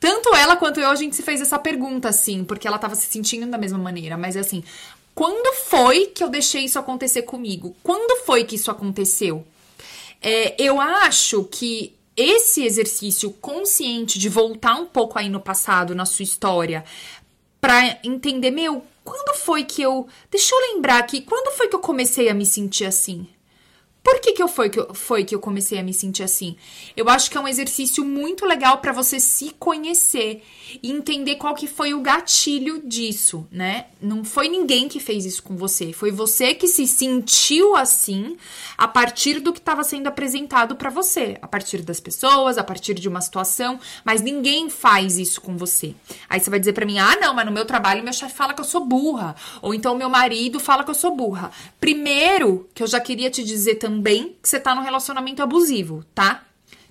tanto 0.00 0.34
ela 0.34 0.56
quanto 0.56 0.80
eu, 0.80 0.88
a 0.88 0.94
gente 0.94 1.16
se 1.16 1.22
fez 1.22 1.42
essa 1.42 1.58
pergunta, 1.58 2.08
assim, 2.08 2.44
porque 2.44 2.66
ela 2.66 2.78
tava 2.78 2.94
se 2.94 3.08
sentindo 3.08 3.50
da 3.50 3.58
mesma 3.58 3.76
maneira, 3.76 4.16
mas 4.16 4.38
assim, 4.38 4.64
quando 5.14 5.54
foi 5.66 6.06
que 6.06 6.24
eu 6.24 6.30
deixei 6.30 6.64
isso 6.64 6.78
acontecer 6.78 7.24
comigo? 7.24 7.76
Quando 7.82 8.24
foi 8.24 8.44
que 8.44 8.56
isso 8.56 8.70
aconteceu? 8.70 9.44
É, 10.20 10.54
eu 10.62 10.80
acho 10.80 11.44
que 11.44 11.96
esse 12.16 12.64
exercício 12.64 13.30
consciente 13.30 14.18
de 14.18 14.28
voltar 14.28 14.74
um 14.74 14.86
pouco 14.86 15.18
aí 15.18 15.28
no 15.28 15.40
passado, 15.40 15.94
na 15.94 16.04
sua 16.04 16.24
história, 16.24 16.84
para 17.60 17.98
entender, 18.02 18.50
meu, 18.50 18.84
quando 19.04 19.36
foi 19.36 19.64
que 19.64 19.80
eu. 19.80 20.06
Deixa 20.30 20.54
eu 20.54 20.74
lembrar 20.74 20.98
aqui, 20.98 21.20
quando 21.20 21.56
foi 21.56 21.68
que 21.68 21.76
eu 21.76 21.80
comecei 21.80 22.28
a 22.28 22.34
me 22.34 22.44
sentir 22.44 22.84
assim? 22.84 23.26
Por 24.08 24.20
que, 24.20 24.32
que, 24.32 24.42
eu 24.42 24.48
foi, 24.48 24.70
que 24.70 24.80
eu, 24.80 24.94
foi 24.94 25.22
que 25.22 25.34
eu 25.34 25.38
comecei 25.38 25.78
a 25.78 25.82
me 25.82 25.92
sentir 25.92 26.22
assim? 26.22 26.56
Eu 26.96 27.10
acho 27.10 27.30
que 27.30 27.36
é 27.36 27.40
um 27.40 27.46
exercício 27.46 28.02
muito 28.02 28.46
legal 28.46 28.78
para 28.78 28.90
você 28.90 29.20
se 29.20 29.50
conhecer 29.58 30.42
e 30.82 30.90
entender 30.90 31.36
qual 31.36 31.54
que 31.54 31.66
foi 31.66 31.92
o 31.92 32.00
gatilho 32.00 32.80
disso, 32.82 33.46
né? 33.52 33.88
Não 34.00 34.24
foi 34.24 34.48
ninguém 34.48 34.88
que 34.88 34.98
fez 34.98 35.26
isso 35.26 35.42
com 35.42 35.58
você, 35.58 35.92
foi 35.92 36.10
você 36.10 36.54
que 36.54 36.66
se 36.66 36.86
sentiu 36.86 37.76
assim 37.76 38.38
a 38.78 38.88
partir 38.88 39.40
do 39.40 39.52
que 39.52 39.58
estava 39.58 39.84
sendo 39.84 40.06
apresentado 40.06 40.74
para 40.74 40.88
você, 40.88 41.36
a 41.42 41.46
partir 41.46 41.82
das 41.82 42.00
pessoas, 42.00 42.56
a 42.56 42.64
partir 42.64 42.94
de 42.94 43.08
uma 43.08 43.20
situação, 43.20 43.78
mas 44.06 44.22
ninguém 44.22 44.70
faz 44.70 45.18
isso 45.18 45.42
com 45.42 45.54
você. 45.54 45.94
Aí 46.30 46.40
você 46.40 46.48
vai 46.48 46.58
dizer 46.58 46.72
para 46.72 46.86
mim: 46.86 46.98
"Ah, 46.98 47.18
não, 47.20 47.34
mas 47.34 47.44
no 47.44 47.52
meu 47.52 47.66
trabalho 47.66 48.02
meu 48.02 48.12
chefe 48.14 48.34
fala 48.34 48.54
que 48.54 48.60
eu 48.62 48.64
sou 48.64 48.86
burra", 48.86 49.36
ou 49.60 49.74
então 49.74 49.94
meu 49.94 50.08
marido 50.08 50.58
fala 50.58 50.82
que 50.82 50.90
eu 50.90 50.94
sou 50.94 51.14
burra. 51.14 51.50
Primeiro, 51.78 52.66
que 52.72 52.82
eu 52.82 52.86
já 52.86 53.00
queria 53.00 53.30
te 53.30 53.44
dizer 53.44 53.74
também 53.74 53.97
que 54.02 54.48
você 54.48 54.58
tá 54.58 54.74
num 54.74 54.82
relacionamento 54.82 55.42
abusivo, 55.42 56.04
tá? 56.14 56.42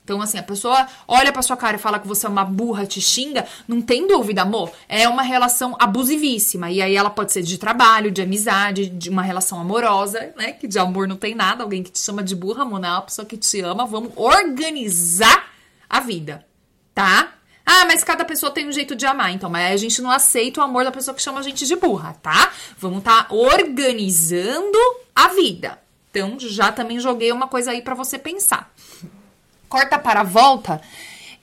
Então, 0.07 0.21
assim, 0.21 0.37
a 0.37 0.43
pessoa 0.43 0.87
olha 1.05 1.33
pra 1.33 1.41
sua 1.41 1.57
cara 1.57 1.75
e 1.75 1.79
fala 1.79 1.99
que 1.99 2.07
você 2.07 2.25
é 2.25 2.29
uma 2.29 2.45
burra, 2.45 2.85
te 2.85 3.01
xinga, 3.01 3.45
não 3.67 3.81
tem 3.81 4.07
dúvida, 4.07 4.43
amor. 4.43 4.71
É 4.87 5.05
uma 5.09 5.21
relação 5.21 5.75
abusivíssima. 5.77 6.71
E 6.71 6.81
aí 6.81 6.95
ela 6.95 7.09
pode 7.09 7.33
ser 7.33 7.41
de 7.41 7.57
trabalho, 7.57 8.09
de 8.09 8.21
amizade, 8.21 8.87
de 8.87 9.09
uma 9.09 9.21
relação 9.21 9.59
amorosa, 9.59 10.33
né? 10.37 10.53
Que 10.53 10.65
de 10.65 10.79
amor 10.79 11.09
não 11.09 11.17
tem 11.17 11.35
nada. 11.35 11.61
Alguém 11.61 11.83
que 11.83 11.91
te 11.91 11.99
chama 11.99 12.23
de 12.23 12.37
burra, 12.37 12.61
amor, 12.61 12.79
não 12.79 12.87
é 12.87 12.91
uma 12.93 13.01
pessoa 13.01 13.25
que 13.25 13.35
te 13.35 13.59
ama. 13.59 13.85
Vamos 13.85 14.13
organizar 14.15 15.51
a 15.89 15.99
vida, 15.99 16.45
tá? 16.95 17.33
Ah, 17.65 17.83
mas 17.85 18.01
cada 18.01 18.23
pessoa 18.23 18.49
tem 18.49 18.65
um 18.65 18.71
jeito 18.71 18.95
de 18.95 19.05
amar. 19.05 19.33
Então, 19.33 19.49
mas 19.49 19.73
a 19.73 19.75
gente 19.75 20.01
não 20.01 20.09
aceita 20.09 20.61
o 20.61 20.63
amor 20.63 20.85
da 20.85 20.91
pessoa 20.91 21.13
que 21.13 21.21
chama 21.21 21.41
a 21.41 21.43
gente 21.43 21.67
de 21.67 21.75
burra, 21.75 22.13
tá? 22.23 22.49
Vamos 22.77 23.03
tá 23.03 23.27
organizando 23.29 24.77
a 25.13 25.27
vida. 25.27 25.77
Então, 26.17 26.39
já 26.39 26.71
também 26.71 26.99
joguei 26.99 27.31
uma 27.31 27.47
coisa 27.47 27.69
aí 27.69 27.81
para 27.81 27.93
você 27.93 28.17
pensar. 28.17 28.73
Corta 29.69 29.99
para 29.99 30.21
a 30.21 30.23
volta, 30.23 30.81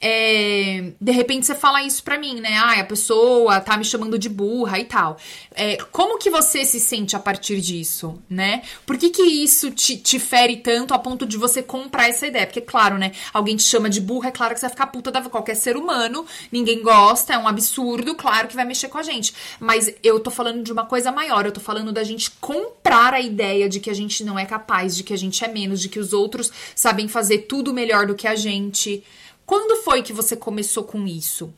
é, 0.06 0.92
de 1.00 1.12
repente 1.12 1.46
você 1.46 1.54
fala 1.54 1.82
isso 1.82 2.04
pra 2.04 2.18
mim, 2.18 2.38
né? 2.38 2.58
Ah, 2.58 2.78
a 2.78 2.84
pessoa 2.84 3.58
tá 3.58 3.74
me 3.74 3.86
chamando 3.86 4.18
de 4.18 4.28
burra 4.28 4.78
e 4.78 4.84
tal. 4.84 5.16
É, 5.54 5.78
como 5.90 6.18
que 6.18 6.28
você 6.28 6.66
se 6.66 6.78
sente 6.78 7.16
a 7.16 7.18
partir 7.18 7.58
disso, 7.58 8.22
né? 8.28 8.60
Por 8.84 8.98
que 8.98 9.08
que 9.08 9.22
isso 9.22 9.70
te, 9.70 9.96
te 9.96 10.18
fere 10.18 10.58
tanto 10.58 10.92
a 10.92 10.98
ponto 10.98 11.24
de 11.24 11.38
você 11.38 11.62
comprar 11.62 12.06
essa 12.06 12.26
ideia? 12.26 12.46
Porque, 12.46 12.60
claro, 12.60 12.98
né? 12.98 13.12
Alguém 13.32 13.56
te 13.56 13.62
chama 13.62 13.88
de 13.88 13.98
burra, 13.98 14.28
é 14.28 14.30
claro 14.30 14.52
que 14.52 14.60
você 14.60 14.66
vai 14.66 14.72
ficar 14.72 14.88
puta 14.88 15.10
da 15.10 15.22
qualquer 15.22 15.54
ser 15.54 15.74
humano, 15.74 16.26
ninguém 16.52 16.82
gosta, 16.82 17.32
é 17.32 17.38
um 17.38 17.48
absurdo, 17.48 18.14
claro 18.14 18.46
que 18.46 18.54
vai 18.54 18.66
mexer 18.66 18.88
com 18.88 18.98
a 18.98 19.02
gente. 19.02 19.34
Mas 19.58 19.90
eu 20.02 20.20
tô 20.20 20.30
falando 20.30 20.62
de 20.62 20.70
uma 20.70 20.84
coisa 20.84 21.10
maior, 21.10 21.46
eu 21.46 21.52
tô 21.52 21.60
falando 21.60 21.92
da 21.92 22.04
gente 22.04 22.30
comprar 22.42 23.14
a 23.14 23.22
ideia 23.22 23.70
de 23.70 23.80
que 23.80 23.88
a 23.88 23.94
gente 23.94 24.22
não 24.22 24.38
é 24.38 24.44
capaz, 24.44 24.94
de 24.94 25.02
que 25.02 25.14
a 25.14 25.18
gente 25.18 25.42
é 25.42 25.48
menos, 25.48 25.80
de 25.80 25.88
que 25.88 25.98
os 25.98 26.12
outros 26.12 26.52
sabem 26.76 27.08
fazer 27.08 27.38
tudo 27.38 27.72
melhor 27.72 28.06
do 28.06 28.14
que 28.14 28.28
a 28.28 28.34
gente. 28.34 29.02
Quando 29.46 29.82
foi 29.82 30.02
que 30.02 30.12
você 30.12 30.36
começou 30.36 30.84
com 30.84 31.06
isso? 31.06 31.52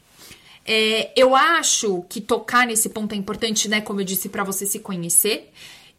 É, 0.64 1.12
eu 1.14 1.36
acho 1.36 2.04
que 2.08 2.20
tocar 2.20 2.66
nesse 2.66 2.88
ponto 2.88 3.12
é 3.14 3.16
importante, 3.16 3.68
né? 3.68 3.80
Como 3.80 4.00
eu 4.00 4.04
disse, 4.04 4.28
para 4.28 4.42
você 4.42 4.66
se 4.66 4.80
conhecer 4.80 5.52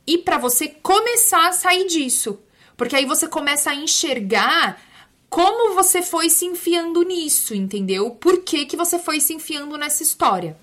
e 0.06 0.18
para 0.18 0.38
você 0.38 0.68
começar 0.68 1.48
a 1.48 1.54
sair 1.54 1.88
disso. 1.88 2.40
Porque 2.76 2.96
aí 2.96 3.06
você 3.06 3.28
começa 3.28 3.72
a 3.72 3.76
enxergar 3.76 4.82
como 5.30 5.74
você 5.74 6.02
foi 6.02 6.30
se 6.30 6.46
enfiando 6.46 7.02
nisso, 7.04 7.54
entendeu? 7.54 8.12
Por 8.12 8.44
que, 8.44 8.66
que 8.66 8.78
você 8.78 8.98
foi 9.00 9.20
se 9.20 9.34
enfiando 9.34 9.78
nessa 9.78 10.04
história. 10.04 10.58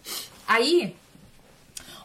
Aí, 0.47 0.95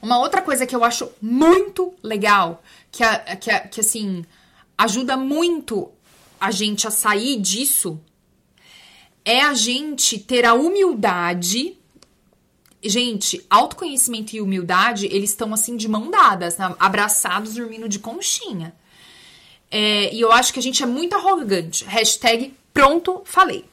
uma 0.01 0.19
outra 0.19 0.41
coisa 0.41 0.65
que 0.65 0.75
eu 0.75 0.83
acho 0.83 1.09
muito 1.21 1.93
legal, 2.01 2.61
que, 2.91 3.03
que, 3.39 3.59
que 3.69 3.79
assim, 3.81 4.25
ajuda 4.77 5.15
muito 5.15 5.89
a 6.39 6.51
gente 6.51 6.87
a 6.87 6.91
sair 6.91 7.39
disso, 7.39 7.99
é 9.29 9.41
a 9.41 9.53
gente 9.53 10.17
ter 10.17 10.43
a 10.43 10.55
humildade. 10.55 11.77
Gente, 12.81 13.45
autoconhecimento 13.47 14.35
e 14.35 14.41
humildade, 14.41 15.05
eles 15.05 15.29
estão 15.29 15.53
assim 15.53 15.77
de 15.77 15.87
mão 15.87 16.09
dadas, 16.09 16.57
né? 16.57 16.73
abraçados, 16.79 17.53
dormindo 17.53 17.87
de 17.87 17.99
conchinha. 17.99 18.73
É, 19.69 20.11
e 20.11 20.19
eu 20.19 20.31
acho 20.31 20.51
que 20.51 20.57
a 20.57 20.63
gente 20.63 20.81
é 20.81 20.85
muito 20.87 21.13
arrogante. 21.13 21.85
Hashtag 21.85 22.55
pronto, 22.73 23.21
falei. 23.23 23.65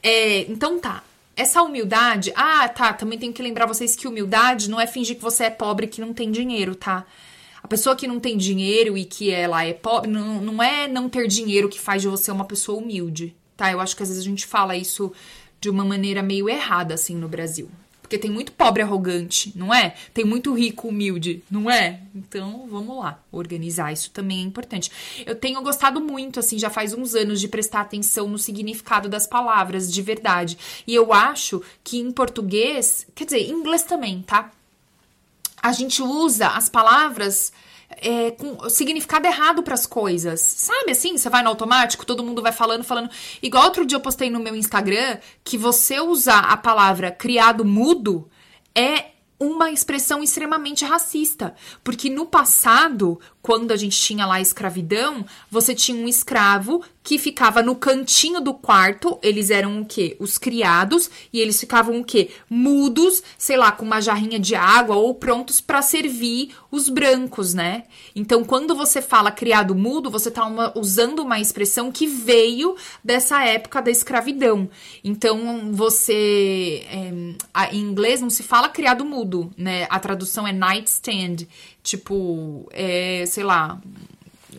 É, 0.00 0.42
então 0.42 0.78
tá. 0.78 1.02
Essa 1.34 1.64
humildade. 1.64 2.32
Ah, 2.36 2.68
tá. 2.68 2.92
Também 2.92 3.18
tenho 3.18 3.32
que 3.32 3.42
lembrar 3.42 3.66
vocês 3.66 3.96
que 3.96 4.06
humildade 4.06 4.70
não 4.70 4.80
é 4.80 4.86
fingir 4.86 5.16
que 5.16 5.22
você 5.22 5.44
é 5.44 5.50
pobre 5.50 5.88
que 5.88 6.00
não 6.00 6.14
tem 6.14 6.30
dinheiro, 6.30 6.76
tá? 6.76 7.04
A 7.60 7.66
pessoa 7.66 7.96
que 7.96 8.06
não 8.06 8.20
tem 8.20 8.36
dinheiro 8.36 8.96
e 8.96 9.04
que 9.04 9.32
ela 9.32 9.64
é 9.64 9.72
pobre, 9.72 10.08
não, 10.08 10.40
não 10.40 10.62
é 10.62 10.86
não 10.86 11.08
ter 11.08 11.26
dinheiro 11.26 11.68
que 11.68 11.80
faz 11.80 12.02
de 12.02 12.08
você 12.08 12.30
uma 12.30 12.44
pessoa 12.44 12.78
humilde 12.78 13.34
tá? 13.62 13.70
Eu 13.70 13.80
acho 13.80 13.96
que 13.96 14.02
às 14.02 14.08
vezes 14.08 14.24
a 14.24 14.28
gente 14.28 14.44
fala 14.44 14.76
isso 14.76 15.12
de 15.60 15.70
uma 15.70 15.84
maneira 15.84 16.20
meio 16.20 16.48
errada, 16.48 16.94
assim, 16.94 17.14
no 17.14 17.28
Brasil. 17.28 17.70
Porque 18.02 18.18
tem 18.18 18.28
muito 18.28 18.50
pobre 18.50 18.82
arrogante, 18.82 19.52
não 19.54 19.72
é? 19.72 19.94
Tem 20.12 20.24
muito 20.24 20.52
rico 20.52 20.88
humilde, 20.88 21.44
não 21.48 21.70
é? 21.70 22.00
Então, 22.12 22.66
vamos 22.68 22.98
lá, 22.98 23.22
organizar 23.30 23.92
isso 23.92 24.10
também 24.10 24.40
é 24.40 24.42
importante. 24.42 24.90
Eu 25.24 25.36
tenho 25.36 25.62
gostado 25.62 26.00
muito, 26.00 26.40
assim, 26.40 26.58
já 26.58 26.68
faz 26.68 26.92
uns 26.92 27.14
anos, 27.14 27.40
de 27.40 27.46
prestar 27.46 27.82
atenção 27.82 28.28
no 28.28 28.36
significado 28.36 29.08
das 29.08 29.28
palavras, 29.28 29.90
de 29.90 30.02
verdade. 30.02 30.58
E 30.84 30.92
eu 30.92 31.12
acho 31.12 31.62
que 31.84 32.00
em 32.00 32.10
português, 32.10 33.06
quer 33.14 33.26
dizer, 33.26 33.48
em 33.48 33.52
inglês 33.52 33.84
também, 33.84 34.22
tá? 34.22 34.50
A 35.62 35.70
gente 35.70 36.02
usa 36.02 36.48
as 36.48 36.68
palavras 36.68 37.52
é, 37.98 38.30
com 38.32 38.68
significado 38.68 39.26
errado 39.26 39.62
para 39.62 39.74
as 39.74 39.86
coisas. 39.86 40.40
Sabe 40.40 40.92
assim? 40.92 41.16
Você 41.16 41.28
vai 41.28 41.42
no 41.42 41.48
automático, 41.48 42.06
todo 42.06 42.22
mundo 42.22 42.42
vai 42.42 42.52
falando, 42.52 42.84
falando. 42.84 43.10
Igual 43.42 43.64
outro 43.64 43.84
dia 43.84 43.96
eu 43.96 44.00
postei 44.00 44.30
no 44.30 44.40
meu 44.40 44.54
Instagram 44.54 45.18
que 45.44 45.58
você 45.58 46.00
usar 46.00 46.40
a 46.40 46.56
palavra 46.56 47.10
criado 47.10 47.64
mudo 47.64 48.28
é 48.74 49.12
uma 49.42 49.72
expressão 49.72 50.22
extremamente 50.22 50.84
racista. 50.84 51.54
Porque 51.82 52.08
no 52.08 52.26
passado, 52.26 53.18
quando 53.40 53.72
a 53.72 53.76
gente 53.76 53.98
tinha 54.00 54.24
lá 54.24 54.36
a 54.36 54.40
escravidão, 54.40 55.26
você 55.50 55.74
tinha 55.74 56.00
um 56.00 56.08
escravo 56.08 56.84
que 57.02 57.18
ficava 57.18 57.62
no 57.62 57.74
cantinho 57.74 58.40
do 58.40 58.54
quarto, 58.54 59.18
eles 59.22 59.50
eram 59.50 59.80
o 59.80 59.84
quê? 59.84 60.16
Os 60.20 60.38
criados, 60.38 61.10
e 61.32 61.40
eles 61.40 61.58
ficavam 61.58 62.00
o 62.00 62.04
quê? 62.04 62.30
Mudos, 62.48 63.22
sei 63.36 63.56
lá, 63.56 63.72
com 63.72 63.84
uma 63.84 64.00
jarrinha 64.00 64.38
de 64.38 64.54
água 64.54 64.96
ou 64.96 65.14
prontos 65.14 65.60
para 65.60 65.82
servir 65.82 66.54
os 66.70 66.88
brancos, 66.88 67.54
né? 67.54 67.84
Então, 68.14 68.44
quando 68.44 68.74
você 68.74 69.02
fala 69.02 69.30
criado 69.30 69.74
mudo, 69.74 70.10
você 70.10 70.30
tá 70.30 70.44
uma, 70.46 70.72
usando 70.76 71.20
uma 71.20 71.40
expressão 71.40 71.90
que 71.90 72.06
veio 72.06 72.76
dessa 73.02 73.44
época 73.44 73.82
da 73.82 73.90
escravidão. 73.90 74.68
Então, 75.02 75.72
você 75.72 76.86
é, 76.88 77.74
em 77.74 77.80
inglês 77.80 78.20
não 78.20 78.30
se 78.30 78.42
fala 78.42 78.68
criado 78.68 79.04
mudo, 79.04 79.50
né? 79.56 79.86
A 79.90 79.98
tradução 79.98 80.46
é 80.46 80.52
nightstand, 80.52 81.48
tipo, 81.82 82.68
é, 82.70 83.24
sei 83.26 83.42
lá, 83.42 83.80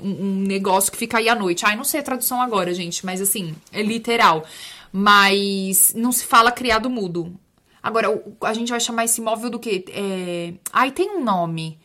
um, 0.02 0.42
negócio 0.42 0.92
que 0.92 0.98
fica 0.98 1.18
aí 1.18 1.30
à 1.30 1.36
noite. 1.36 1.66
Ai, 1.66 1.76
não 1.76 1.84
sei 1.84 2.00
a 2.00 2.04
tradução 2.04 2.42
agora, 2.42 2.74
gente, 2.74 3.06
mas 3.06 3.22
assim, 3.22 3.56
é 3.72 3.82
literal. 3.82 4.46
Mas 4.92 5.94
não 5.96 6.12
se 6.12 6.26
fala 6.26 6.52
criado 6.52 6.90
mudo. 6.90 7.38
Agora, 7.82 8.24
a 8.42 8.54
gente 8.54 8.70
vai 8.70 8.80
chamar 8.80 9.06
esse 9.06 9.20
móvel 9.20 9.50
do 9.50 9.60
quê? 9.60 9.84
É... 9.90 10.54
Ai, 10.72 10.92
tem 10.92 11.18
um 11.18 11.24
nome. 11.24 11.80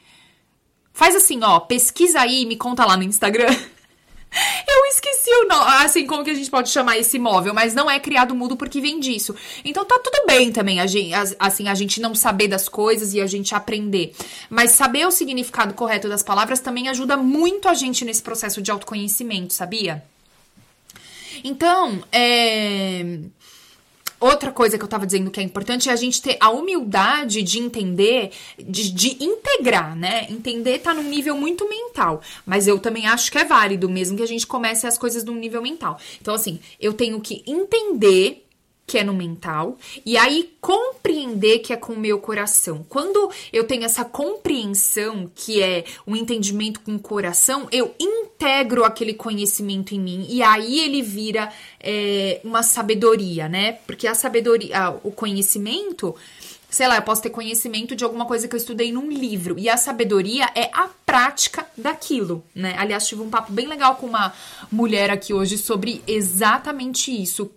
Faz 0.93 1.15
assim, 1.15 1.41
ó, 1.43 1.61
pesquisa 1.61 2.21
aí 2.21 2.43
e 2.43 2.47
me 2.47 2.57
conta 2.57 2.85
lá 2.85 2.97
no 2.97 3.05
Instagram. 3.05 3.55
Eu 4.69 4.85
esqueci 4.87 5.31
o 5.31 5.49
nome, 5.49 5.85
assim, 5.85 6.07
como 6.07 6.25
que 6.25 6.31
a 6.31 6.35
gente 6.35 6.51
pode 6.51 6.69
chamar 6.69 6.99
esse 6.99 7.19
móvel, 7.19 7.55
mas 7.55 7.75
não 7.75 7.91
é 7.91 7.99
criado 7.99 8.35
mudo 8.35 8.57
porque 8.57 8.81
vem 8.81 9.01
disso. 9.01 9.35
Então 9.65 9.85
tá 9.85 9.99
tudo 10.03 10.27
bem 10.27 10.53
também, 10.53 10.81
a 10.81 10.87
gente, 10.87 11.13
assim, 11.39 11.69
a 11.69 11.75
gente 11.75 12.01
não 12.01 12.15
saber 12.15 12.49
das 12.49 12.69
coisas 12.69 13.15
e 13.15 13.21
a 13.21 13.27
gente 13.27 13.55
aprender. 13.55 14.15
Mas 14.51 14.73
saber 14.73 15.07
o 15.07 15.11
significado 15.11 15.75
correto 15.75 16.09
das 16.09 16.23
palavras 16.23 16.61
também 16.61 16.89
ajuda 16.89 17.17
muito 17.17 17.69
a 17.69 17.75
gente 17.75 18.05
nesse 18.05 18.23
processo 18.23 18.61
de 18.61 18.71
autoconhecimento, 18.71 19.53
sabia? 19.53 20.03
Então, 21.43 22.03
é 22.13 23.21
Outra 24.21 24.51
coisa 24.51 24.77
que 24.77 24.85
eu 24.85 24.89
tava 24.89 25.07
dizendo 25.07 25.31
que 25.31 25.39
é 25.39 25.43
importante 25.43 25.89
é 25.89 25.93
a 25.93 25.97
gente 25.97 26.21
ter 26.21 26.37
a 26.41 26.51
humildade 26.51 27.43
de 27.43 27.59
entender, 27.59 28.33
de, 28.59 28.91
de 28.91 29.23
integrar, 29.23 29.95
né? 29.95 30.27
Entender 30.29 30.81
tá 30.81 30.93
num 30.93 31.05
nível 31.05 31.37
muito 31.37 31.69
mental. 31.69 32.21
Mas 32.45 32.67
eu 32.67 32.79
também 32.81 33.07
acho 33.07 33.31
que 33.31 33.39
é 33.39 33.45
válido, 33.45 33.89
mesmo 33.89 34.17
que 34.17 34.23
a 34.23 34.27
gente 34.27 34.47
comece 34.47 34.87
as 34.87 34.99
coisas 34.99 35.23
num 35.23 35.35
nível 35.35 35.63
mental. 35.63 36.01
Então, 36.21 36.35
assim, 36.35 36.59
eu 36.81 36.93
tenho 36.93 37.21
que 37.21 37.43
entender 37.47 38.48
que 38.89 38.97
é 38.97 39.05
no 39.05 39.13
mental, 39.13 39.77
e 40.05 40.17
aí 40.17 40.51
compreender 40.63 41.59
que 41.59 41.75
é 41.75 41.77
com 41.77 41.93
o 41.93 41.99
meu 41.99 42.19
coração. 42.19 42.85
Quando 42.89 43.31
eu 43.53 43.65
tenho 43.65 43.85
essa 43.85 44.03
compreensão, 44.03 45.31
que 45.35 45.63
é 45.63 45.85
o 46.07 46.13
um 46.13 46.17
entendimento 46.17 46.81
com 46.81 46.95
o 46.95 46.99
coração, 46.99 47.69
eu 47.71 47.95
integro 48.01 48.85
aquele 48.85 49.13
conhecimento 49.13 49.95
em 49.95 50.01
mim, 50.01 50.27
e 50.31 50.43
aí 50.43 50.81
ele 50.81 51.03
vira 51.03 51.53
é, 51.79 52.41
uma 52.43 52.63
sabedoria, 52.63 53.47
né? 53.47 53.73
Porque 53.87 54.07
a 54.07 54.15
sabedoria, 54.15 54.97
o 55.05 55.13
conhecimento 55.13 56.17
sei 56.71 56.87
lá, 56.87 56.97
eu 56.97 57.03
posso 57.03 57.23
ter 57.23 57.31
conhecimento 57.31 57.97
de 57.97 58.05
alguma 58.05 58.27
coisa 58.27 58.47
que 58.47 58.55
eu 58.55 58.59
estudei 58.59 58.93
num 58.93 59.09
livro. 59.09 59.59
E 59.59 59.71
a 59.71 59.79
sabedoria 59.79 60.51
é 60.55 60.71
a 60.73 60.91
prática 61.07 61.67
daquilo, 61.77 62.45
né? 62.55 62.75
Aliás, 62.77 63.09
tive 63.09 63.23
um 63.23 63.31
papo 63.31 63.53
bem 63.53 63.67
legal 63.67 63.97
com 63.97 64.07
uma 64.07 64.35
mulher 64.71 65.11
aqui 65.11 65.33
hoje 65.33 65.57
sobre 65.57 66.03
exatamente 66.07 67.11
isso 67.11 67.51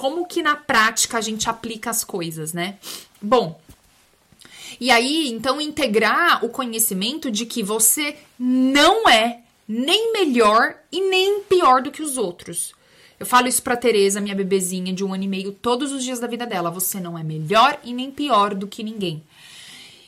como 0.00 0.24
que 0.24 0.42
na 0.42 0.56
prática 0.56 1.18
a 1.18 1.20
gente 1.20 1.50
aplica 1.50 1.90
as 1.90 2.02
coisas, 2.02 2.54
né? 2.54 2.78
Bom, 3.20 3.60
e 4.80 4.90
aí, 4.90 5.28
então, 5.28 5.60
integrar 5.60 6.42
o 6.42 6.48
conhecimento 6.48 7.30
de 7.30 7.44
que 7.44 7.62
você 7.62 8.16
não 8.38 9.06
é 9.06 9.40
nem 9.68 10.10
melhor 10.10 10.74
e 10.90 11.02
nem 11.02 11.42
pior 11.42 11.82
do 11.82 11.90
que 11.90 12.00
os 12.00 12.16
outros. 12.16 12.72
Eu 13.18 13.26
falo 13.26 13.46
isso 13.46 13.62
pra 13.62 13.76
Tereza, 13.76 14.22
minha 14.22 14.34
bebezinha 14.34 14.90
de 14.90 15.04
um 15.04 15.12
ano 15.12 15.24
e 15.24 15.28
meio, 15.28 15.52
todos 15.52 15.92
os 15.92 16.02
dias 16.02 16.18
da 16.18 16.26
vida 16.26 16.46
dela. 16.46 16.70
Você 16.70 16.98
não 16.98 17.18
é 17.18 17.22
melhor 17.22 17.78
e 17.84 17.92
nem 17.92 18.10
pior 18.10 18.54
do 18.54 18.66
que 18.66 18.82
ninguém. 18.82 19.22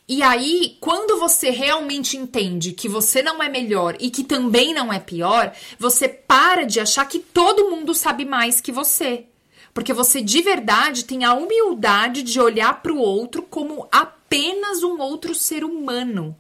E 0.08 0.22
aí, 0.22 0.78
quando 0.80 1.18
você 1.18 1.50
realmente 1.50 2.16
entende 2.16 2.72
que 2.72 2.88
você 2.88 3.22
não 3.22 3.42
é 3.42 3.50
melhor 3.50 3.94
e 4.00 4.08
que 4.08 4.24
também 4.24 4.72
não 4.72 4.90
é 4.90 4.98
pior, 4.98 5.54
você 5.78 6.08
para 6.08 6.64
de 6.64 6.80
achar 6.80 7.04
que 7.06 7.18
todo 7.18 7.68
mundo 7.68 7.92
sabe 7.92 8.24
mais 8.24 8.58
que 8.58 8.72
você. 8.72 9.26
Porque 9.74 9.92
você 9.92 10.20
de 10.20 10.42
verdade 10.42 11.04
tem 11.04 11.24
a 11.24 11.34
humildade 11.34 12.22
de 12.22 12.40
olhar 12.40 12.82
para 12.82 12.92
o 12.92 12.98
outro 12.98 13.42
como 13.42 13.88
apenas 13.90 14.82
um 14.82 15.00
outro 15.00 15.34
ser 15.34 15.64
humano. 15.64 16.36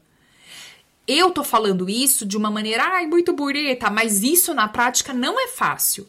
Eu 1.06 1.30
tô 1.30 1.42
falando 1.42 1.90
isso 1.90 2.24
de 2.24 2.36
uma 2.36 2.50
maneira, 2.50 2.84
ai, 2.84 3.06
muito 3.06 3.32
bonita, 3.32 3.90
mas 3.90 4.22
isso 4.22 4.54
na 4.54 4.68
prática 4.68 5.12
não 5.12 5.40
é 5.40 5.48
fácil. 5.48 6.08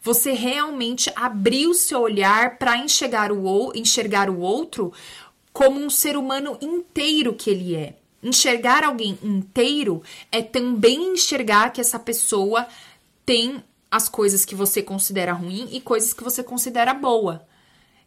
Você 0.00 0.32
realmente 0.32 1.10
abrir 1.16 1.66
o 1.66 1.74
seu 1.74 2.00
olhar 2.00 2.56
para 2.56 2.76
enxergar 2.76 3.32
o, 3.32 3.72
enxergar 3.74 4.30
o 4.30 4.38
outro 4.38 4.92
como 5.52 5.80
um 5.80 5.90
ser 5.90 6.16
humano 6.16 6.56
inteiro 6.60 7.34
que 7.34 7.50
ele 7.50 7.74
é. 7.74 7.96
Enxergar 8.22 8.84
alguém 8.84 9.18
inteiro 9.22 10.02
é 10.30 10.40
também 10.40 11.12
enxergar 11.14 11.70
que 11.72 11.80
essa 11.80 11.98
pessoa 11.98 12.66
tem 13.26 13.62
as 13.90 14.08
coisas 14.08 14.44
que 14.44 14.54
você 14.54 14.82
considera 14.82 15.32
ruim 15.32 15.68
e 15.72 15.80
coisas 15.80 16.12
que 16.12 16.24
você 16.24 16.42
considera 16.42 16.92
boa. 16.92 17.46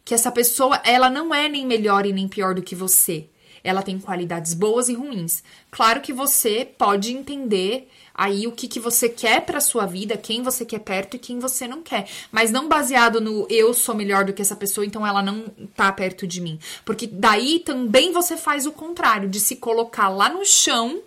Que 0.04 0.14
essa 0.14 0.32
pessoa, 0.32 0.82
ela 0.84 1.10
não 1.10 1.34
é 1.34 1.48
nem 1.48 1.66
melhor 1.66 2.06
e 2.06 2.14
nem 2.14 2.28
pior 2.28 2.54
do 2.56 2.62
que 2.62 2.76
você. 2.76 3.28
Ela 3.64 3.84
tem 3.84 4.00
qualidades 4.00 4.54
boas 4.54 4.90
e 4.90 4.94
ruins. 4.94 5.44
Claro 5.70 6.02
que 6.02 6.12
você 6.12 6.66
pode 6.66 7.14
entender 7.14 7.90
aí 8.14 8.48
o 8.48 8.52
que, 8.52 8.68
que 8.68 8.80
você 8.80 9.08
quer 9.08 9.42
para 9.42 9.62
sua 9.62 9.86
vida, 9.86 10.18
quem 10.18 10.42
você 10.42 10.66
quer 10.66 10.80
perto 10.80 11.16
e 11.16 11.20
quem 11.20 11.40
você 11.40 11.68
não 11.68 11.82
quer, 11.82 12.08
mas 12.32 12.52
não 12.52 12.68
baseado 12.68 13.22
no 13.22 13.48
eu 13.50 13.74
sou 13.74 13.96
melhor 13.96 14.26
do 14.26 14.34
que 14.34 14.42
essa 14.42 14.56
pessoa, 14.56 14.86
então 14.86 15.06
ela 15.06 15.22
não 15.22 15.46
tá 15.76 15.92
perto 15.92 16.28
de 16.28 16.42
mim. 16.42 16.60
Porque 16.84 17.08
daí 17.08 17.60
também 17.60 18.12
você 18.12 18.36
faz 18.36 18.66
o 18.66 18.72
contrário, 18.72 19.30
de 19.30 19.40
se 19.40 19.56
colocar 19.56 20.10
lá 20.10 20.30
no 20.30 20.46
chão 20.46 21.02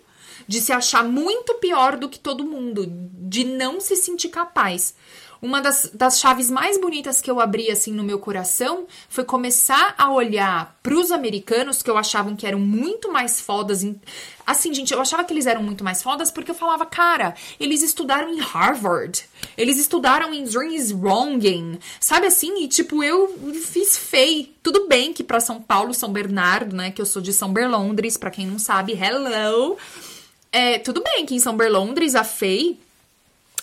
de 0.47 0.61
se 0.61 0.71
achar 0.71 1.03
muito 1.03 1.55
pior 1.55 1.97
do 1.97 2.09
que 2.09 2.19
todo 2.19 2.45
mundo, 2.45 2.85
de 2.87 3.43
não 3.43 3.79
se 3.79 3.95
sentir 3.95 4.29
capaz. 4.29 4.93
Uma 5.41 5.61
das, 5.61 5.91
das 5.93 6.19
chaves 6.19 6.49
mais 6.49 6.79
bonitas 6.79 7.21
que 7.21 7.29
eu 7.29 7.39
abri 7.39 7.69
assim 7.69 7.91
no 7.91 8.03
meu 8.03 8.17
coração 8.17 8.87
foi 9.07 9.23
começar 9.23 9.93
a 9.95 10.11
olhar 10.11 10.75
para 10.81 10.95
os 10.95 11.11
americanos 11.11 11.83
que 11.83 11.89
eu 11.89 11.97
achava 11.97 12.33
que 12.35 12.47
eram 12.47 12.59
muito 12.59 13.11
mais 13.11 13.39
fodas. 13.39 13.83
Em... 13.83 13.99
Assim, 14.43 14.73
gente, 14.73 14.91
eu 14.91 14.99
achava 14.99 15.23
que 15.23 15.31
eles 15.31 15.45
eram 15.45 15.61
muito 15.61 15.83
mais 15.83 16.01
fodas 16.01 16.31
porque 16.31 16.49
eu 16.49 16.55
falava, 16.55 16.85
cara, 16.85 17.35
eles 17.59 17.83
estudaram 17.83 18.33
em 18.33 18.39
Harvard, 18.39 19.23
eles 19.55 19.77
estudaram 19.77 20.33
em 20.33 20.45
Wronging, 20.95 21.77
sabe 21.99 22.27
assim? 22.27 22.63
E 22.63 22.67
tipo, 22.67 23.03
eu 23.03 23.53
fiz 23.53 23.95
feio. 23.97 24.47
Tudo 24.63 24.87
bem 24.87 25.13
que 25.13 25.23
para 25.23 25.39
São 25.39 25.61
Paulo, 25.61 25.93
São 25.93 26.11
Bernardo, 26.11 26.75
né, 26.75 26.89
que 26.89 27.01
eu 27.01 27.05
sou 27.05 27.21
de 27.21 27.31
São 27.31 27.53
Berlondres, 27.53 28.17
para 28.17 28.31
quem 28.31 28.47
não 28.47 28.57
sabe, 28.57 28.93
hello. 28.93 29.77
É, 30.57 30.79
tudo 30.79 31.03
bem 31.03 31.25
que 31.25 31.35
em 31.35 31.39
São 31.39 31.57
Berlondres, 31.57 32.15
a 32.15 32.23
FEI 32.23 32.79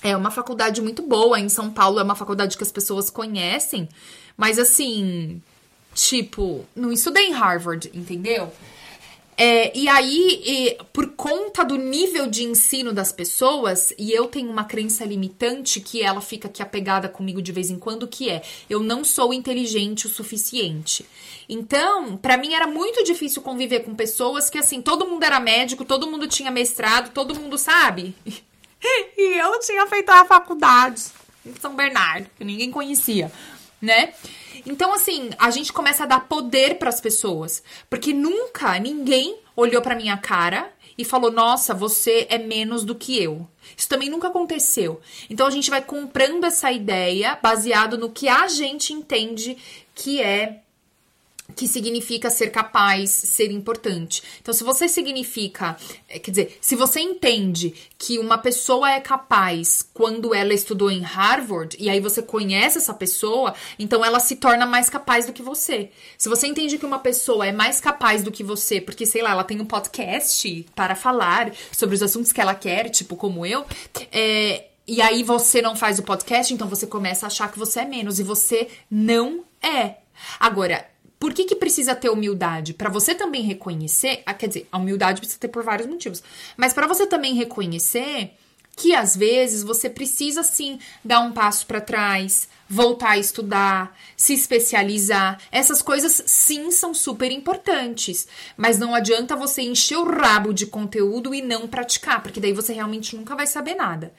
é 0.03 0.15
uma 0.15 0.31
faculdade 0.31 0.83
muito 0.83 1.01
boa. 1.01 1.41
Em 1.41 1.49
São 1.49 1.71
Paulo 1.71 1.99
é 1.99 2.03
uma 2.03 2.15
faculdade 2.15 2.55
que 2.55 2.63
as 2.63 2.71
pessoas 2.71 3.09
conhecem. 3.09 3.89
Mas 4.37 4.59
assim, 4.59 5.41
tipo, 5.95 6.67
não 6.77 6.93
estudei 6.93 7.29
em 7.29 7.33
Harvard, 7.33 7.91
entendeu? 7.95 8.53
É, 9.45 9.77
e 9.77 9.89
aí, 9.89 10.41
e, 10.47 10.79
por 10.93 11.17
conta 11.17 11.65
do 11.65 11.75
nível 11.75 12.29
de 12.29 12.45
ensino 12.45 12.93
das 12.93 13.11
pessoas, 13.11 13.93
e 13.99 14.13
eu 14.13 14.29
tenho 14.29 14.49
uma 14.49 14.63
crença 14.63 15.05
limitante 15.05 15.81
que 15.81 16.01
ela 16.01 16.21
fica 16.21 16.47
aqui 16.47 16.63
apegada 16.63 17.09
comigo 17.09 17.43
de 17.43 17.51
vez 17.51 17.69
em 17.69 17.77
quando, 17.77 18.07
que 18.07 18.31
é 18.31 18.41
eu 18.71 18.79
não 18.79 19.03
sou 19.03 19.35
inteligente 19.35 20.07
o 20.07 20.09
suficiente. 20.09 21.05
Então, 21.49 22.17
para 22.17 22.37
mim 22.37 22.55
era 22.55 22.69
muito 22.69 23.03
difícil 23.03 23.43
conviver 23.43 23.81
com 23.81 23.97
pessoas 23.97 24.49
que 24.49 24.59
assim, 24.59 24.81
todo 24.81 25.09
mundo 25.09 25.25
era 25.25 25.41
médico, 25.41 25.85
todo 25.85 26.09
mundo 26.09 26.29
tinha 26.29 26.53
mestrado, 26.53 27.13
todo 27.13 27.35
mundo 27.35 27.59
sabe. 27.59 28.15
e 29.19 29.41
eu 29.41 29.59
tinha 29.59 29.89
feito 29.89 30.11
a 30.11 30.25
faculdade 30.25 31.03
em 31.45 31.53
São 31.61 31.75
Bernardo, 31.75 32.31
que 32.39 32.45
ninguém 32.45 32.71
conhecia, 32.71 33.33
né? 33.81 34.15
Então, 34.65 34.95
assim, 34.95 35.31
a 35.39 35.51
gente 35.51 35.73
começa 35.73 36.05
a 36.05 36.07
dar 36.07 36.29
poder 36.29 36.79
para 36.79 36.89
as 36.89 37.01
pessoas, 37.01 37.63
porque 37.91 38.13
nunca 38.13 38.79
ninguém 38.79 39.39
olhou 39.57 39.83
para 39.83 39.97
minha 39.97 40.17
cara 40.17 40.73
e 40.97 41.05
falou: 41.05 41.31
"Nossa, 41.31 41.75
você 41.75 42.27
é 42.31 42.39
menos 42.39 42.85
do 42.85 42.95
que 42.95 43.23
eu". 43.23 43.47
Isso 43.77 43.89
também 43.89 44.09
nunca 44.09 44.29
aconteceu. 44.29 45.01
Então 45.29 45.47
a 45.47 45.51
gente 45.51 45.71
vai 45.71 45.83
comprando 45.83 46.45
essa 46.45 46.71
ideia 46.71 47.39
baseado 47.43 47.99
no 47.99 48.11
que 48.11 48.29
a 48.29 48.47
gente 48.49 48.93
entende 48.93 49.57
que 49.95 50.23
é 50.23 50.62
que 51.55 51.69
significa 51.69 52.31
ser 52.31 52.51
capaz, 52.51 53.11
ser 53.11 53.51
importante. 53.51 54.23
Então, 54.41 54.53
se 54.53 54.65
você 54.65 54.89
significa, 54.89 55.77
eh, 56.09 56.19
quer 56.19 56.31
dizer, 56.31 56.59
se 56.61 56.75
você 56.75 57.01
entende 57.01 57.75
que 57.99 58.19
uma 58.19 58.39
pessoa 58.39 58.91
é 58.91 59.01
capaz 59.01 59.89
quando 59.95 60.35
ela 60.35 60.53
estudou 60.53 60.91
em 60.91 61.01
Harvard 61.01 61.77
e 61.79 61.89
aí 61.89 62.01
você 62.01 62.23
conhece 62.23 62.79
essa 62.79 62.95
pessoa, 62.95 63.55
então 63.79 64.05
ela 64.05 64.21
se 64.21 64.37
torna 64.37 64.67
mais 64.67 64.89
capaz 64.89 65.27
do 65.27 65.33
que 65.33 65.43
você. 65.43 65.91
Se 66.19 66.29
você 66.29 66.47
entende 66.47 66.79
que 66.79 66.87
uma 66.87 66.99
pessoa 66.99 67.47
é 67.47 67.53
mais 67.53 67.81
capaz 67.81 68.23
do 68.23 68.33
que 68.33 68.43
você, 68.43 68.81
porque 68.81 69.07
sei 69.07 69.23
lá, 69.23 69.31
ela 69.31 69.45
tem 69.45 69.61
um 69.61 69.67
podcast 69.67 70.67
para 70.75 70.95
falar 70.95 71.53
sobre 71.71 71.95
os 71.95 72.03
assuntos 72.03 72.33
que 72.33 72.41
ela 72.41 72.55
quer, 72.55 72.89
tipo 72.91 73.17
como 73.17 73.47
eu, 73.47 73.65
é, 74.11 74.67
e 74.87 75.01
aí 75.01 75.23
você 75.23 75.63
não 75.63 75.77
faz 75.77 75.99
o 75.99 76.03
podcast, 76.03 76.53
então 76.53 76.69
você 76.69 76.87
começa 76.87 77.27
a 77.27 77.29
achar 77.29 77.51
que 77.51 77.59
você 77.59 77.81
é 77.81 77.85
menos 77.85 78.19
e 78.19 78.23
você 78.23 78.69
não 78.91 79.45
é. 79.63 79.97
Agora, 80.39 80.87
por 81.23 81.33
que, 81.33 81.45
que 81.45 81.55
precisa 81.55 81.95
ter 81.95 82.11
humildade? 82.11 82.75
Para 82.75 82.91
você 82.91 83.15
também 83.15 83.43
reconhecer, 83.43 84.25
ah, 84.27 84.35
quer 84.35 84.49
dizer, 84.49 84.69
a 84.73 84.77
humildade 84.77 85.21
precisa 85.21 85.39
ter 85.39 85.47
por 85.47 85.63
vários 85.63 85.87
motivos, 85.87 86.21
mas 86.57 86.73
para 86.73 86.85
você 86.85 87.07
também 87.07 87.33
reconhecer 87.33 88.33
que 88.77 88.93
às 88.93 89.17
vezes 89.17 89.63
você 89.63 89.89
precisa 89.89 90.43
sim 90.43 90.81
dar 91.05 91.21
um 91.21 91.31
passo 91.31 91.65
para 91.65 91.81
trás, 91.81 92.49
voltar 92.69 93.11
a 93.11 93.19
estudar, 93.19 93.97
se 94.17 94.35
especializar. 94.35 95.41
Essas 95.53 95.81
coisas 95.81 96.25
sim 96.27 96.73
são 96.73 96.93
super 96.93 97.31
importantes, 97.31 98.27
mas 98.57 98.77
não 98.77 98.93
adianta 98.93 99.37
você 99.37 99.63
encher 99.63 99.99
o 99.99 100.11
rabo 100.11 100.53
de 100.53 100.67
conteúdo 100.67 101.33
e 101.33 101.41
não 101.41 101.69
praticar, 101.69 102.21
porque 102.21 102.41
daí 102.41 102.53
você 102.53 102.73
realmente 102.73 103.15
nunca 103.15 103.37
vai 103.37 103.47
saber 103.47 103.77
nada. 103.77 104.13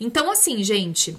Então 0.00 0.28
assim, 0.28 0.64
gente, 0.64 1.16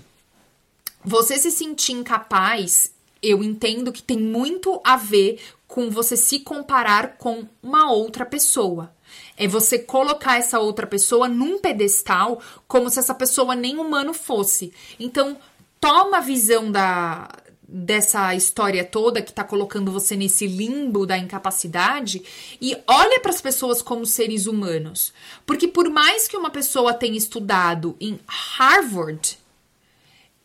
você 1.02 1.38
se 1.38 1.50
sentir 1.50 1.94
incapaz 1.94 2.92
eu 3.22 3.44
entendo 3.44 3.92
que 3.92 4.02
tem 4.02 4.18
muito 4.18 4.80
a 4.84 4.96
ver 4.96 5.40
com 5.68 5.90
você 5.90 6.18
se 6.18 6.40
comparar 6.40 7.18
com 7.18 7.46
uma 7.62 7.92
outra 7.92 8.26
pessoa. 8.26 8.92
É 9.38 9.48
você 9.48 9.80
colocar 9.80 10.38
essa 10.38 10.60
outra 10.60 10.88
pessoa 10.88 11.28
num 11.28 11.60
pedestal 11.60 12.42
como 12.68 12.90
se 12.90 13.00
essa 13.00 13.14
pessoa 13.14 13.56
nem 13.56 13.78
humano 13.78 14.14
fosse. 14.14 14.74
Então, 15.00 15.38
toma 15.80 16.18
a 16.18 16.22
visão 16.22 16.72
da 16.72 17.30
dessa 17.72 18.34
história 18.34 18.84
toda 18.84 19.22
que 19.22 19.32
tá 19.32 19.44
colocando 19.44 19.92
você 19.92 20.16
nesse 20.16 20.48
limbo 20.48 21.06
da 21.06 21.16
incapacidade 21.16 22.24
e 22.60 22.76
olha 22.88 23.20
para 23.20 23.30
as 23.30 23.40
pessoas 23.40 23.80
como 23.80 24.08
seres 24.08 24.48
humanos. 24.48 25.14
Porque 25.46 25.68
por 25.68 25.88
mais 25.88 26.28
que 26.28 26.36
uma 26.36 26.50
pessoa 26.50 26.96
tenha 26.96 27.16
estudado 27.16 27.96
em 28.02 28.20
Harvard, 28.28 29.38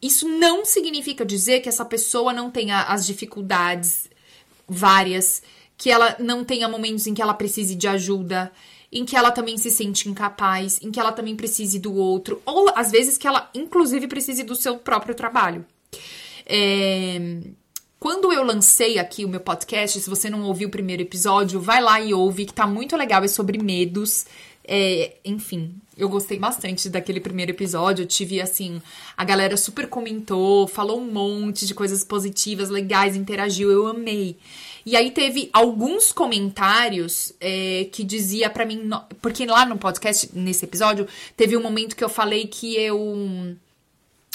isso 0.04 0.28
não 0.28 0.64
significa 0.64 1.24
dizer 1.24 1.60
que 1.60 1.68
essa 1.68 1.84
pessoa 1.84 2.32
não 2.32 2.50
tenha 2.50 2.82
as 2.82 3.06
dificuldades 3.06 4.08
várias, 4.68 5.42
que 5.78 5.90
ela 5.90 6.14
não 6.18 6.44
tenha 6.44 6.68
momentos 6.68 7.06
em 7.06 7.14
que 7.14 7.22
ela 7.22 7.32
precise 7.32 7.74
de 7.74 7.88
ajuda, 7.88 8.52
em 8.92 9.04
que 9.04 9.16
ela 9.16 9.30
também 9.30 9.56
se 9.56 9.70
sente 9.70 10.08
incapaz, 10.08 10.78
em 10.82 10.90
que 10.90 11.00
ela 11.00 11.10
também 11.10 11.34
precise 11.34 11.78
do 11.78 11.94
outro, 11.94 12.40
ou 12.44 12.70
às 12.76 12.90
vezes 12.90 13.16
que 13.16 13.26
ela, 13.26 13.50
inclusive, 13.54 14.06
precise 14.06 14.42
do 14.42 14.54
seu 14.54 14.76
próprio 14.76 15.14
trabalho. 15.14 15.64
É... 16.44 17.40
Quando 17.98 18.30
eu 18.30 18.44
lancei 18.44 18.98
aqui 18.98 19.24
o 19.24 19.28
meu 19.28 19.40
podcast, 19.40 19.98
se 19.98 20.10
você 20.10 20.28
não 20.28 20.42
ouviu 20.42 20.68
o 20.68 20.70
primeiro 20.70 21.00
episódio, 21.00 21.58
vai 21.58 21.80
lá 21.80 21.98
e 21.98 22.12
ouve, 22.12 22.44
que 22.44 22.52
tá 22.52 22.66
muito 22.66 22.94
legal, 22.98 23.24
é 23.24 23.28
sobre 23.28 23.56
medos. 23.56 24.26
É, 24.62 25.16
enfim, 25.24 25.74
eu 25.96 26.08
gostei 26.08 26.38
bastante 26.38 26.88
daquele 26.88 27.20
primeiro 27.20 27.52
episódio. 27.52 28.02
Eu 28.02 28.06
tive, 28.06 28.40
assim, 28.40 28.80
a 29.16 29.24
galera 29.24 29.56
super 29.56 29.88
comentou, 29.88 30.66
falou 30.66 31.00
um 31.00 31.10
monte 31.10 31.66
de 31.66 31.74
coisas 31.74 32.04
positivas, 32.04 32.68
legais, 32.68 33.16
interagiu. 33.16 33.70
Eu 33.70 33.86
amei. 33.86 34.36
E 34.86 34.96
aí 34.96 35.10
teve 35.10 35.48
alguns 35.52 36.12
comentários 36.12 37.32
é, 37.40 37.88
que 37.90 38.04
dizia 38.04 38.50
para 38.50 38.66
mim. 38.66 38.90
Porque 39.22 39.46
lá 39.46 39.64
no 39.64 39.78
podcast, 39.78 40.30
nesse 40.34 40.64
episódio, 40.64 41.06
teve 41.36 41.56
um 41.56 41.62
momento 41.62 41.96
que 41.96 42.04
eu 42.04 42.08
falei 42.08 42.46
que 42.46 42.76
eu 42.76 43.56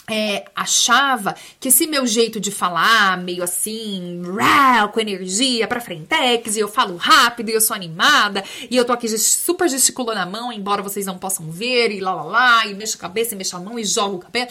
é, 0.09 0.45
achava 0.55 1.35
que 1.59 1.69
esse 1.69 1.85
meu 1.85 2.05
jeito 2.07 2.39
de 2.39 2.51
falar, 2.51 3.17
meio 3.17 3.43
assim, 3.43 4.21
rau, 4.23 4.89
com 4.89 4.99
energia 4.99 5.67
pra 5.67 5.79
frentex, 5.79 6.55
e 6.55 6.59
eu 6.59 6.67
falo 6.67 6.97
rápido, 6.97 7.49
e 7.49 7.53
eu 7.53 7.61
sou 7.61 7.75
animada, 7.75 8.43
e 8.69 8.75
eu 8.75 8.83
tô 8.83 8.91
aqui 8.91 9.07
super 9.17 9.69
gesticulando 9.69 10.19
a 10.19 10.25
mão, 10.25 10.51
embora 10.51 10.81
vocês 10.81 11.05
não 11.05 11.17
possam 11.17 11.51
ver, 11.51 11.91
e 11.91 11.99
lá 11.99 12.13
lá 12.13 12.23
lá, 12.23 12.67
e 12.67 12.73
mexo 12.73 12.97
a 12.97 12.99
cabeça, 12.99 13.35
e 13.35 13.37
mexo 13.37 13.55
a 13.55 13.59
mão, 13.59 13.77
e 13.77 13.85
jogo 13.85 14.15
o 14.15 14.19
cabelo. 14.19 14.49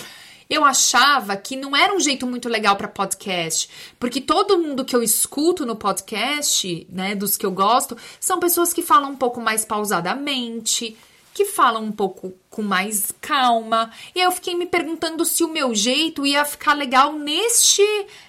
Eu 0.48 0.64
achava 0.64 1.36
que 1.36 1.56
não 1.56 1.76
era 1.76 1.94
um 1.94 2.00
jeito 2.00 2.26
muito 2.26 2.48
legal 2.48 2.74
para 2.74 2.88
podcast, 2.88 3.68
porque 4.00 4.18
todo 4.18 4.58
mundo 4.58 4.82
que 4.82 4.96
eu 4.96 5.02
escuto 5.02 5.66
no 5.66 5.76
podcast, 5.76 6.86
né, 6.88 7.14
dos 7.14 7.36
que 7.36 7.44
eu 7.44 7.50
gosto, 7.50 7.96
são 8.18 8.40
pessoas 8.40 8.72
que 8.72 8.80
falam 8.80 9.10
um 9.10 9.16
pouco 9.16 9.42
mais 9.42 9.66
pausadamente, 9.66 10.96
que 11.38 11.44
falam 11.44 11.84
um 11.84 11.92
pouco 11.92 12.34
com 12.50 12.62
mais 12.62 13.12
calma. 13.20 13.92
E 14.12 14.20
eu 14.20 14.32
fiquei 14.32 14.56
me 14.56 14.66
perguntando 14.66 15.24
se 15.24 15.44
o 15.44 15.48
meu 15.48 15.72
jeito 15.72 16.26
ia 16.26 16.44
ficar 16.44 16.74
legal 16.74 17.12
neste 17.12 17.80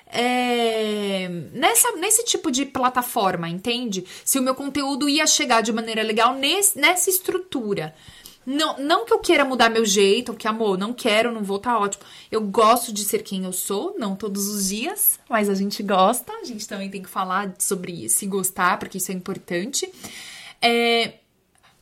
é, 0.05 1.27
nessa, 1.51 1.91
nesse 1.93 2.23
tipo 2.23 2.51
de 2.51 2.67
plataforma, 2.67 3.49
entende? 3.49 4.05
Se 4.23 4.37
o 4.37 4.43
meu 4.43 4.53
conteúdo 4.53 5.09
ia 5.09 5.25
chegar 5.25 5.61
de 5.61 5.73
maneira 5.73 6.03
legal 6.03 6.35
nesse, 6.35 6.77
nessa 6.77 7.09
estrutura. 7.09 7.95
Não, 8.45 8.77
não 8.77 9.05
que 9.05 9.13
eu 9.13 9.17
queira 9.17 9.43
mudar 9.43 9.71
meu 9.71 9.85
jeito, 9.85 10.35
que 10.35 10.47
amor, 10.47 10.77
não 10.77 10.93
quero, 10.93 11.31
não 11.31 11.41
vou, 11.41 11.57
tá 11.57 11.79
ótimo. 11.79 12.03
Eu 12.31 12.41
gosto 12.41 12.93
de 12.93 13.03
ser 13.03 13.23
quem 13.23 13.43
eu 13.43 13.51
sou, 13.51 13.95
não 13.97 14.15
todos 14.15 14.47
os 14.47 14.69
dias, 14.69 15.19
mas 15.27 15.49
a 15.49 15.55
gente 15.55 15.81
gosta. 15.81 16.31
A 16.33 16.43
gente 16.43 16.67
também 16.67 16.91
tem 16.91 17.01
que 17.01 17.09
falar 17.09 17.55
sobre 17.57 18.07
se 18.07 18.27
gostar, 18.27 18.77
porque 18.77 18.99
isso 18.99 19.11
é 19.11 19.15
importante. 19.15 19.91
É, 20.61 21.13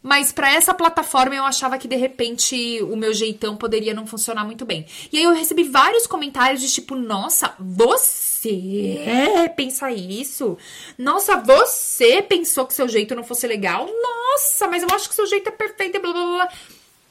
mas 0.02 0.32
para 0.32 0.54
essa 0.54 0.74
plataforma 0.74 1.36
eu 1.36 1.44
achava 1.44 1.78
que 1.78 1.88
de 1.88 1.96
repente 1.96 2.82
o 2.84 2.96
meu 2.96 3.14
jeitão 3.14 3.58
poderia 3.58 3.94
não 3.94 4.08
funcionar 4.08 4.46
muito 4.46 4.66
bem. 4.66 4.86
E 5.12 5.18
aí 5.18 5.24
eu 5.24 5.34
recebi 5.34 5.64
vários 5.64 6.08
comentários 6.08 6.62
de 6.62 6.72
tipo, 6.72 6.96
nossa, 6.96 7.54
você 7.60 9.50
pensa 9.56 9.92
isso? 9.92 10.58
Nossa, 10.98 11.38
você 11.38 12.22
pensou 12.22 12.66
que 12.66 12.74
seu 12.74 12.88
jeito 12.88 13.16
não 13.16 13.24
fosse 13.24 13.48
legal? 13.48 13.90
Nossa, 14.02 14.68
mas 14.68 14.84
eu 14.84 14.90
acho 14.94 15.10
que 15.10 15.16
seu 15.16 15.26
jeito 15.26 15.50
é 15.50 15.52
perfeito, 15.52 16.00
blá 16.00 16.14
blá 16.14 16.26
blá. 16.26 16.50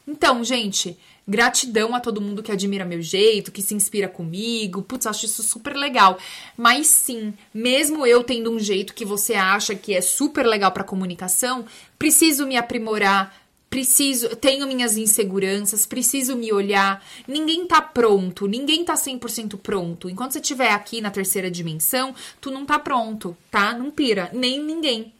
Então, 0.07 0.45
gente, 0.45 0.97
Gratidão 1.29 1.93
a 1.93 1.99
todo 1.99 2.21
mundo 2.21 2.41
que 2.43 2.53
admira 2.53 2.85
meu 2.85 3.03
jeito, 3.03 3.51
que 3.51 3.61
se 3.61 3.75
inspira 3.75 4.09
comigo. 4.09 4.83
Putz, 4.83 5.07
acho 5.07 5.27
isso 5.27 5.43
super 5.43 5.75
legal. 5.75 6.19
Mas 6.57 6.87
sim, 6.87 7.35
mesmo 7.53 8.07
eu 8.07 8.23
tendo 8.23 8.51
um 8.51 8.61
jeito 8.61 8.95
que 8.95 9.05
você 9.05 9.35
acha 9.35 9.75
que 9.75 9.93
é 9.93 10.01
super 10.01 10.47
legal 10.47 10.71
para 10.71 10.85
comunicação, 10.85 11.65
preciso 11.99 12.47
me 12.47 12.57
aprimorar, 12.57 13.35
preciso, 13.69 14.37
tenho 14.37 14.69
minhas 14.69 14.97
inseguranças, 14.97 15.85
preciso 15.85 16.37
me 16.37 16.53
olhar. 16.53 17.05
Ninguém 17.27 17.67
tá 17.67 17.83
pronto, 17.83 18.47
ninguém 18.47 18.85
tá 18.85 18.95
100% 18.95 19.59
pronto. 19.59 20.09
Enquanto 20.09 20.33
você 20.33 20.39
estiver 20.39 20.71
aqui 20.71 21.01
na 21.01 21.11
terceira 21.11 21.51
dimensão, 21.51 22.15
tu 22.41 22.53
não 22.53 22.65
tá 22.65 22.79
pronto, 22.79 23.37
tá? 23.51 23.77
Não 23.77 23.91
pira, 23.91 24.31
nem 24.33 24.63
ninguém. 24.63 25.13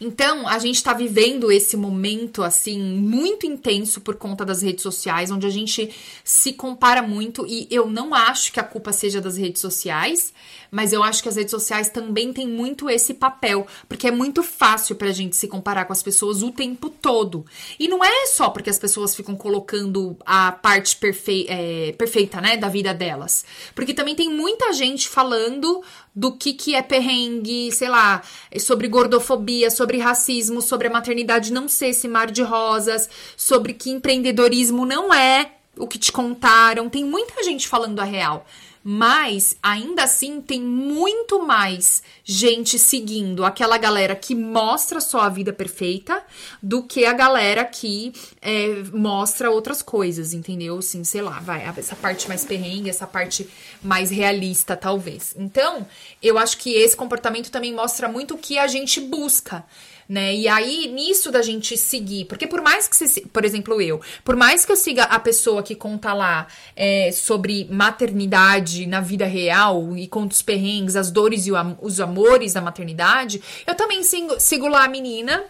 Então, 0.00 0.46
a 0.48 0.58
gente 0.58 0.76
está 0.76 0.92
vivendo 0.92 1.50
esse 1.50 1.76
momento 1.76 2.42
assim 2.42 2.78
muito 2.78 3.46
intenso 3.46 4.00
por 4.00 4.16
conta 4.16 4.44
das 4.44 4.62
redes 4.62 4.82
sociais, 4.82 5.30
onde 5.30 5.46
a 5.46 5.50
gente 5.50 5.94
se 6.24 6.52
compara 6.52 7.02
muito 7.02 7.46
e 7.46 7.66
eu 7.70 7.86
não 7.88 8.14
acho 8.14 8.52
que 8.52 8.60
a 8.60 8.64
culpa 8.64 8.92
seja 8.92 9.20
das 9.20 9.36
redes 9.36 9.60
sociais, 9.60 10.32
mas 10.70 10.92
eu 10.92 11.02
acho 11.02 11.22
que 11.22 11.28
as 11.28 11.36
redes 11.36 11.50
sociais 11.50 11.88
também 11.88 12.32
têm 12.32 12.46
muito 12.46 12.90
esse 12.90 13.14
papel, 13.14 13.66
porque 13.88 14.08
é 14.08 14.10
muito 14.10 14.42
fácil 14.42 14.96
pra 14.96 15.12
gente 15.12 15.36
se 15.36 15.48
comparar 15.48 15.84
com 15.84 15.92
as 15.92 16.02
pessoas 16.02 16.42
o 16.42 16.50
tempo 16.50 16.90
todo. 16.90 17.44
E 17.78 17.88
não 17.88 18.04
é 18.04 18.26
só 18.26 18.50
porque 18.50 18.70
as 18.70 18.78
pessoas 18.78 19.14
ficam 19.14 19.34
colocando 19.36 20.16
a 20.24 20.52
parte 20.52 20.96
perfe 20.96 21.46
é, 21.48 21.92
perfeita, 21.92 22.40
né, 22.40 22.56
da 22.56 22.68
vida 22.68 22.92
delas. 22.92 23.44
Porque 23.74 23.94
também 23.94 24.14
tem 24.14 24.28
muita 24.28 24.72
gente 24.72 25.08
falando 25.08 25.82
do 26.16 26.32
que, 26.32 26.54
que 26.54 26.74
é 26.74 26.80
perrengue, 26.80 27.70
sei 27.70 27.90
lá, 27.90 28.22
sobre 28.58 28.88
gordofobia, 28.88 29.70
sobre 29.70 29.98
racismo, 29.98 30.62
sobre 30.62 30.88
a 30.88 30.90
maternidade 30.90 31.52
não 31.52 31.68
ser 31.68 31.88
esse 31.88 32.08
mar 32.08 32.30
de 32.30 32.42
rosas, 32.42 33.06
sobre 33.36 33.74
que 33.74 33.90
empreendedorismo 33.90 34.86
não 34.86 35.12
é 35.12 35.52
o 35.76 35.86
que 35.86 35.98
te 35.98 36.10
contaram. 36.10 36.88
Tem 36.88 37.04
muita 37.04 37.44
gente 37.44 37.68
falando 37.68 38.00
a 38.00 38.04
real. 38.04 38.46
Mas 38.88 39.56
ainda 39.60 40.04
assim 40.04 40.40
tem 40.40 40.62
muito 40.62 41.44
mais 41.44 42.04
gente 42.22 42.78
seguindo 42.78 43.44
aquela 43.44 43.76
galera 43.76 44.14
que 44.14 44.32
mostra 44.32 45.00
só 45.00 45.22
a 45.22 45.28
vida 45.28 45.52
perfeita 45.52 46.22
do 46.62 46.84
que 46.84 47.04
a 47.04 47.12
galera 47.12 47.64
que 47.64 48.12
é, 48.40 48.84
mostra 48.92 49.50
outras 49.50 49.82
coisas, 49.82 50.32
entendeu? 50.32 50.78
Assim, 50.78 51.02
sei 51.02 51.20
lá, 51.20 51.40
vai, 51.40 51.64
essa 51.76 51.96
parte 51.96 52.28
mais 52.28 52.44
perrengue, 52.44 52.88
essa 52.88 53.08
parte 53.08 53.50
mais 53.82 54.08
realista, 54.08 54.76
talvez. 54.76 55.34
Então, 55.36 55.84
eu 56.22 56.38
acho 56.38 56.56
que 56.56 56.72
esse 56.72 56.96
comportamento 56.96 57.50
também 57.50 57.74
mostra 57.74 58.06
muito 58.06 58.34
o 58.34 58.38
que 58.38 58.56
a 58.56 58.68
gente 58.68 59.00
busca 59.00 59.64
né? 60.08 60.34
E 60.34 60.48
aí, 60.48 60.88
nisso 60.88 61.30
da 61.30 61.42
gente 61.42 61.76
seguir, 61.76 62.26
porque 62.26 62.46
por 62.46 62.60
mais 62.60 62.86
que 62.86 62.96
você, 62.96 63.20
por 63.22 63.44
exemplo, 63.44 63.80
eu, 63.80 64.00
por 64.24 64.36
mais 64.36 64.64
que 64.64 64.72
eu 64.72 64.76
siga 64.76 65.04
a 65.04 65.18
pessoa 65.18 65.62
que 65.62 65.74
conta 65.74 66.12
lá 66.12 66.46
é, 66.74 67.10
sobre 67.12 67.66
maternidade 67.70 68.86
na 68.86 69.00
vida 69.00 69.26
real 69.26 69.96
e 69.96 70.06
conta 70.06 70.34
os 70.34 70.42
perrengues, 70.42 70.96
as 70.96 71.10
dores 71.10 71.46
e 71.46 71.52
os 71.80 72.00
amores 72.00 72.52
da 72.52 72.60
maternidade, 72.60 73.42
eu 73.66 73.74
também 73.74 74.02
sigo, 74.02 74.38
sigo 74.38 74.68
lá 74.68 74.84
a 74.84 74.88
menina 74.88 75.44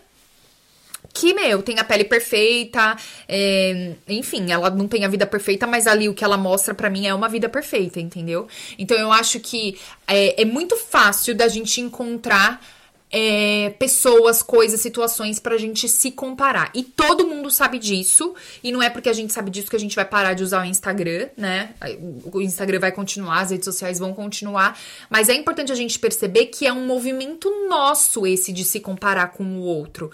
que, 1.16 1.32
meu, 1.32 1.62
tem 1.62 1.78
a 1.78 1.84
pele 1.84 2.04
perfeita, 2.04 2.94
é, 3.26 3.94
enfim, 4.06 4.52
ela 4.52 4.68
não 4.68 4.86
tem 4.86 5.02
a 5.04 5.08
vida 5.08 5.26
perfeita, 5.26 5.66
mas 5.66 5.86
ali 5.86 6.10
o 6.10 6.14
que 6.14 6.22
ela 6.22 6.36
mostra 6.36 6.74
para 6.74 6.90
mim 6.90 7.06
é 7.06 7.14
uma 7.14 7.26
vida 7.26 7.48
perfeita, 7.48 7.98
entendeu? 7.98 8.46
Então 8.78 8.98
eu 8.98 9.10
acho 9.10 9.40
que 9.40 9.78
é, 10.06 10.42
é 10.42 10.44
muito 10.44 10.76
fácil 10.76 11.34
da 11.34 11.48
gente 11.48 11.80
encontrar 11.80 12.60
é, 13.10 13.70
pessoas, 13.78 14.42
coisas, 14.42 14.80
situações 14.80 15.38
pra 15.38 15.56
gente 15.56 15.88
se 15.88 16.10
comparar. 16.10 16.70
E 16.74 16.82
todo 16.82 17.26
mundo 17.26 17.50
sabe 17.50 17.78
disso. 17.78 18.34
E 18.62 18.72
não 18.72 18.82
é 18.82 18.90
porque 18.90 19.08
a 19.08 19.12
gente 19.12 19.32
sabe 19.32 19.50
disso 19.50 19.70
que 19.70 19.76
a 19.76 19.80
gente 19.80 19.94
vai 19.94 20.04
parar 20.04 20.34
de 20.34 20.42
usar 20.42 20.62
o 20.62 20.64
Instagram, 20.64 21.28
né? 21.36 21.74
O 22.32 22.40
Instagram 22.40 22.80
vai 22.80 22.92
continuar, 22.92 23.40
as 23.40 23.50
redes 23.50 23.64
sociais 23.64 23.98
vão 23.98 24.12
continuar. 24.12 24.78
Mas 25.08 25.28
é 25.28 25.34
importante 25.34 25.72
a 25.72 25.76
gente 25.76 25.98
perceber 25.98 26.46
que 26.46 26.66
é 26.66 26.72
um 26.72 26.86
movimento 26.86 27.50
nosso 27.68 28.26
esse 28.26 28.52
de 28.52 28.64
se 28.64 28.80
comparar 28.80 29.28
com 29.28 29.44
o 29.44 29.60
outro. 29.60 30.10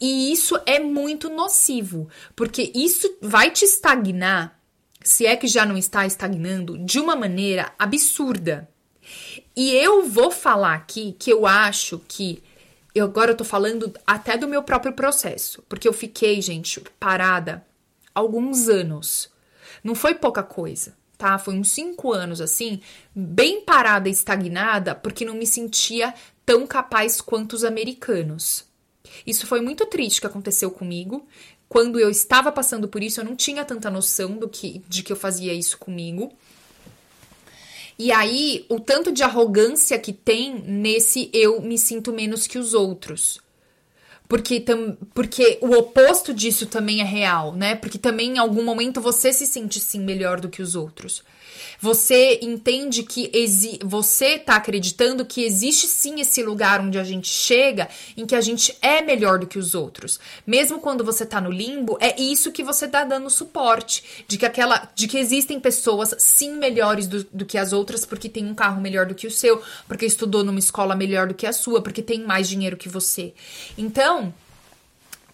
E 0.00 0.32
isso 0.32 0.58
é 0.64 0.78
muito 0.78 1.28
nocivo, 1.28 2.08
porque 2.36 2.70
isso 2.74 3.16
vai 3.20 3.50
te 3.50 3.64
estagnar, 3.64 4.56
se 5.02 5.26
é 5.26 5.36
que 5.36 5.48
já 5.48 5.66
não 5.66 5.76
está 5.76 6.06
estagnando, 6.06 6.78
de 6.78 7.00
uma 7.00 7.16
maneira 7.16 7.72
absurda. 7.76 8.68
E 9.54 9.74
eu 9.74 10.08
vou 10.08 10.30
falar 10.30 10.74
aqui 10.74 11.14
que 11.18 11.32
eu 11.32 11.46
acho 11.46 12.00
que. 12.06 12.42
Eu 12.94 13.04
agora 13.04 13.32
eu 13.32 13.36
tô 13.36 13.44
falando 13.44 13.92
até 14.06 14.36
do 14.36 14.48
meu 14.48 14.62
próprio 14.62 14.92
processo. 14.92 15.62
Porque 15.68 15.86
eu 15.86 15.92
fiquei, 15.92 16.40
gente, 16.40 16.80
parada 16.98 17.64
alguns 18.14 18.68
anos. 18.68 19.30
Não 19.84 19.94
foi 19.94 20.14
pouca 20.14 20.42
coisa, 20.42 20.96
tá? 21.16 21.38
Foi 21.38 21.54
uns 21.54 21.70
cinco 21.70 22.12
anos 22.12 22.40
assim, 22.40 22.80
bem 23.14 23.60
parada 23.60 24.08
estagnada, 24.08 24.94
porque 24.94 25.24
não 25.24 25.34
me 25.34 25.46
sentia 25.46 26.12
tão 26.44 26.66
capaz 26.66 27.20
quanto 27.20 27.52
os 27.52 27.64
americanos. 27.64 28.64
Isso 29.26 29.46
foi 29.46 29.60
muito 29.60 29.86
triste 29.86 30.20
que 30.20 30.26
aconteceu 30.26 30.70
comigo. 30.70 31.26
Quando 31.68 32.00
eu 32.00 32.10
estava 32.10 32.50
passando 32.50 32.88
por 32.88 33.02
isso, 33.02 33.20
eu 33.20 33.24
não 33.24 33.36
tinha 33.36 33.64
tanta 33.64 33.90
noção 33.90 34.36
do 34.36 34.48
que 34.48 34.82
de 34.88 35.02
que 35.02 35.12
eu 35.12 35.16
fazia 35.16 35.52
isso 35.52 35.78
comigo. 35.78 36.32
E 37.98 38.12
aí, 38.12 38.64
o 38.68 38.78
tanto 38.78 39.10
de 39.10 39.24
arrogância 39.24 39.98
que 39.98 40.12
tem 40.12 40.54
nesse 40.62 41.28
eu 41.32 41.60
me 41.60 41.76
sinto 41.76 42.12
menos 42.12 42.46
que 42.46 42.56
os 42.56 42.72
outros. 42.72 43.40
Porque, 44.28 44.60
tam, 44.60 44.96
porque 45.14 45.58
o 45.60 45.72
oposto 45.72 46.32
disso 46.32 46.66
também 46.66 47.00
é 47.00 47.04
real, 47.04 47.52
né? 47.52 47.74
Porque 47.74 47.98
também 47.98 48.34
em 48.34 48.38
algum 48.38 48.62
momento 48.62 49.00
você 49.00 49.32
se 49.32 49.46
sente 49.46 49.80
sim 49.80 50.00
melhor 50.00 50.38
do 50.40 50.48
que 50.48 50.62
os 50.62 50.76
outros. 50.76 51.24
Você 51.80 52.40
entende 52.42 53.04
que 53.04 53.30
você 53.84 54.34
está 54.34 54.56
acreditando 54.56 55.24
que 55.24 55.44
existe 55.44 55.86
sim 55.86 56.20
esse 56.20 56.42
lugar 56.42 56.80
onde 56.80 56.98
a 56.98 57.04
gente 57.04 57.28
chega 57.28 57.88
em 58.16 58.26
que 58.26 58.34
a 58.34 58.40
gente 58.40 58.76
é 58.82 59.00
melhor 59.00 59.38
do 59.38 59.46
que 59.46 59.58
os 59.58 59.74
outros. 59.74 60.18
Mesmo 60.44 60.80
quando 60.80 61.04
você 61.04 61.22
está 61.22 61.40
no 61.40 61.50
limbo, 61.50 61.96
é 62.00 62.20
isso 62.20 62.50
que 62.50 62.64
você 62.64 62.86
está 62.86 63.04
dando 63.04 63.30
suporte, 63.30 64.24
de 64.26 64.36
que 64.36 64.44
aquela, 64.44 64.90
de 64.94 65.06
que 65.06 65.18
existem 65.18 65.60
pessoas 65.60 66.14
sim 66.18 66.56
melhores 66.56 67.06
do, 67.06 67.22
do 67.32 67.46
que 67.46 67.56
as 67.56 67.72
outras 67.72 68.04
porque 68.04 68.28
tem 68.28 68.44
um 68.44 68.54
carro 68.54 68.80
melhor 68.80 69.06
do 69.06 69.14
que 69.14 69.26
o 69.26 69.30
seu, 69.30 69.62
porque 69.86 70.06
estudou 70.06 70.42
numa 70.42 70.58
escola 70.58 70.96
melhor 70.96 71.28
do 71.28 71.34
que 71.34 71.46
a 71.46 71.52
sua, 71.52 71.80
porque 71.80 72.02
tem 72.02 72.24
mais 72.24 72.48
dinheiro 72.48 72.76
que 72.76 72.88
você. 72.88 73.32
Então, 73.76 74.34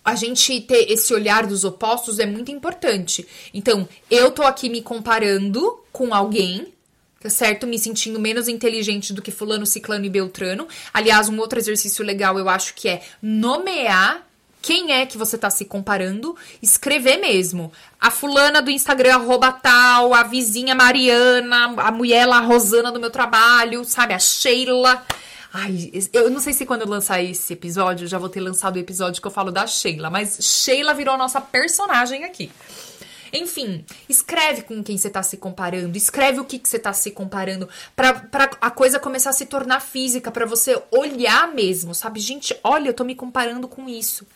a 0.04 0.14
gente 0.14 0.60
ter 0.60 0.90
esse 0.92 1.14
olhar 1.14 1.46
dos 1.46 1.64
opostos 1.64 2.18
é 2.18 2.26
muito 2.26 2.50
importante. 2.50 3.26
Então, 3.52 3.88
eu 4.10 4.30
tô 4.30 4.42
aqui 4.42 4.68
me 4.68 4.82
comparando 4.82 5.80
com 5.90 6.14
alguém, 6.14 6.72
tá 7.20 7.30
certo? 7.30 7.66
Me 7.66 7.78
sentindo 7.78 8.20
menos 8.20 8.46
inteligente 8.46 9.14
do 9.14 9.22
que 9.22 9.30
fulano, 9.30 9.64
ciclano 9.64 10.04
e 10.04 10.10
beltrano. 10.10 10.68
Aliás, 10.92 11.28
um 11.28 11.38
outro 11.38 11.58
exercício 11.58 12.04
legal 12.04 12.38
eu 12.38 12.48
acho 12.48 12.74
que 12.74 12.88
é 12.88 13.02
nomear 13.22 14.26
quem 14.60 14.92
é 14.92 15.04
que 15.04 15.18
você 15.18 15.36
tá 15.36 15.50
se 15.50 15.66
comparando, 15.66 16.34
escrever 16.62 17.18
mesmo. 17.18 17.70
A 18.00 18.10
fulana 18.10 18.62
do 18.62 18.70
Instagram, 18.70 19.16
arroba 19.16 19.52
tal, 19.52 20.14
a 20.14 20.22
vizinha 20.22 20.74
Mariana, 20.74 21.74
a 21.76 21.90
mulher 21.90 22.26
lá, 22.26 22.38
a 22.38 22.40
Rosana 22.40 22.90
do 22.90 22.98
meu 22.98 23.10
trabalho, 23.10 23.84
sabe? 23.84 24.14
A 24.14 24.18
Sheila. 24.18 25.04
Ai, 25.56 25.92
eu 26.12 26.28
não 26.30 26.40
sei 26.40 26.52
se 26.52 26.66
quando 26.66 26.80
eu 26.80 26.88
lançar 26.88 27.22
esse 27.22 27.52
episódio, 27.52 28.08
já 28.08 28.18
vou 28.18 28.28
ter 28.28 28.40
lançado 28.40 28.74
o 28.74 28.78
episódio 28.80 29.22
que 29.22 29.26
eu 29.28 29.30
falo 29.30 29.52
da 29.52 29.68
Sheila, 29.68 30.10
mas 30.10 30.36
Sheila 30.40 30.92
virou 30.92 31.14
a 31.14 31.16
nossa 31.16 31.40
personagem 31.40 32.24
aqui. 32.24 32.50
Enfim, 33.32 33.84
escreve 34.08 34.62
com 34.62 34.82
quem 34.82 34.98
você 34.98 35.08
tá 35.08 35.22
se 35.22 35.36
comparando, 35.36 35.96
escreve 35.96 36.40
o 36.40 36.44
que, 36.44 36.58
que 36.58 36.68
você 36.68 36.76
tá 36.76 36.92
se 36.92 37.12
comparando, 37.12 37.68
pra 37.94 38.28
a 38.60 38.68
coisa 38.68 38.98
começar 38.98 39.30
a 39.30 39.32
se 39.32 39.46
tornar 39.46 39.78
física, 39.78 40.28
para 40.28 40.44
você 40.44 40.82
olhar 40.90 41.54
mesmo, 41.54 41.94
sabe? 41.94 42.18
Gente, 42.18 42.58
olha, 42.64 42.88
eu 42.88 42.94
tô 42.94 43.04
me 43.04 43.14
comparando 43.14 43.68
com 43.68 43.88
isso. 43.88 44.26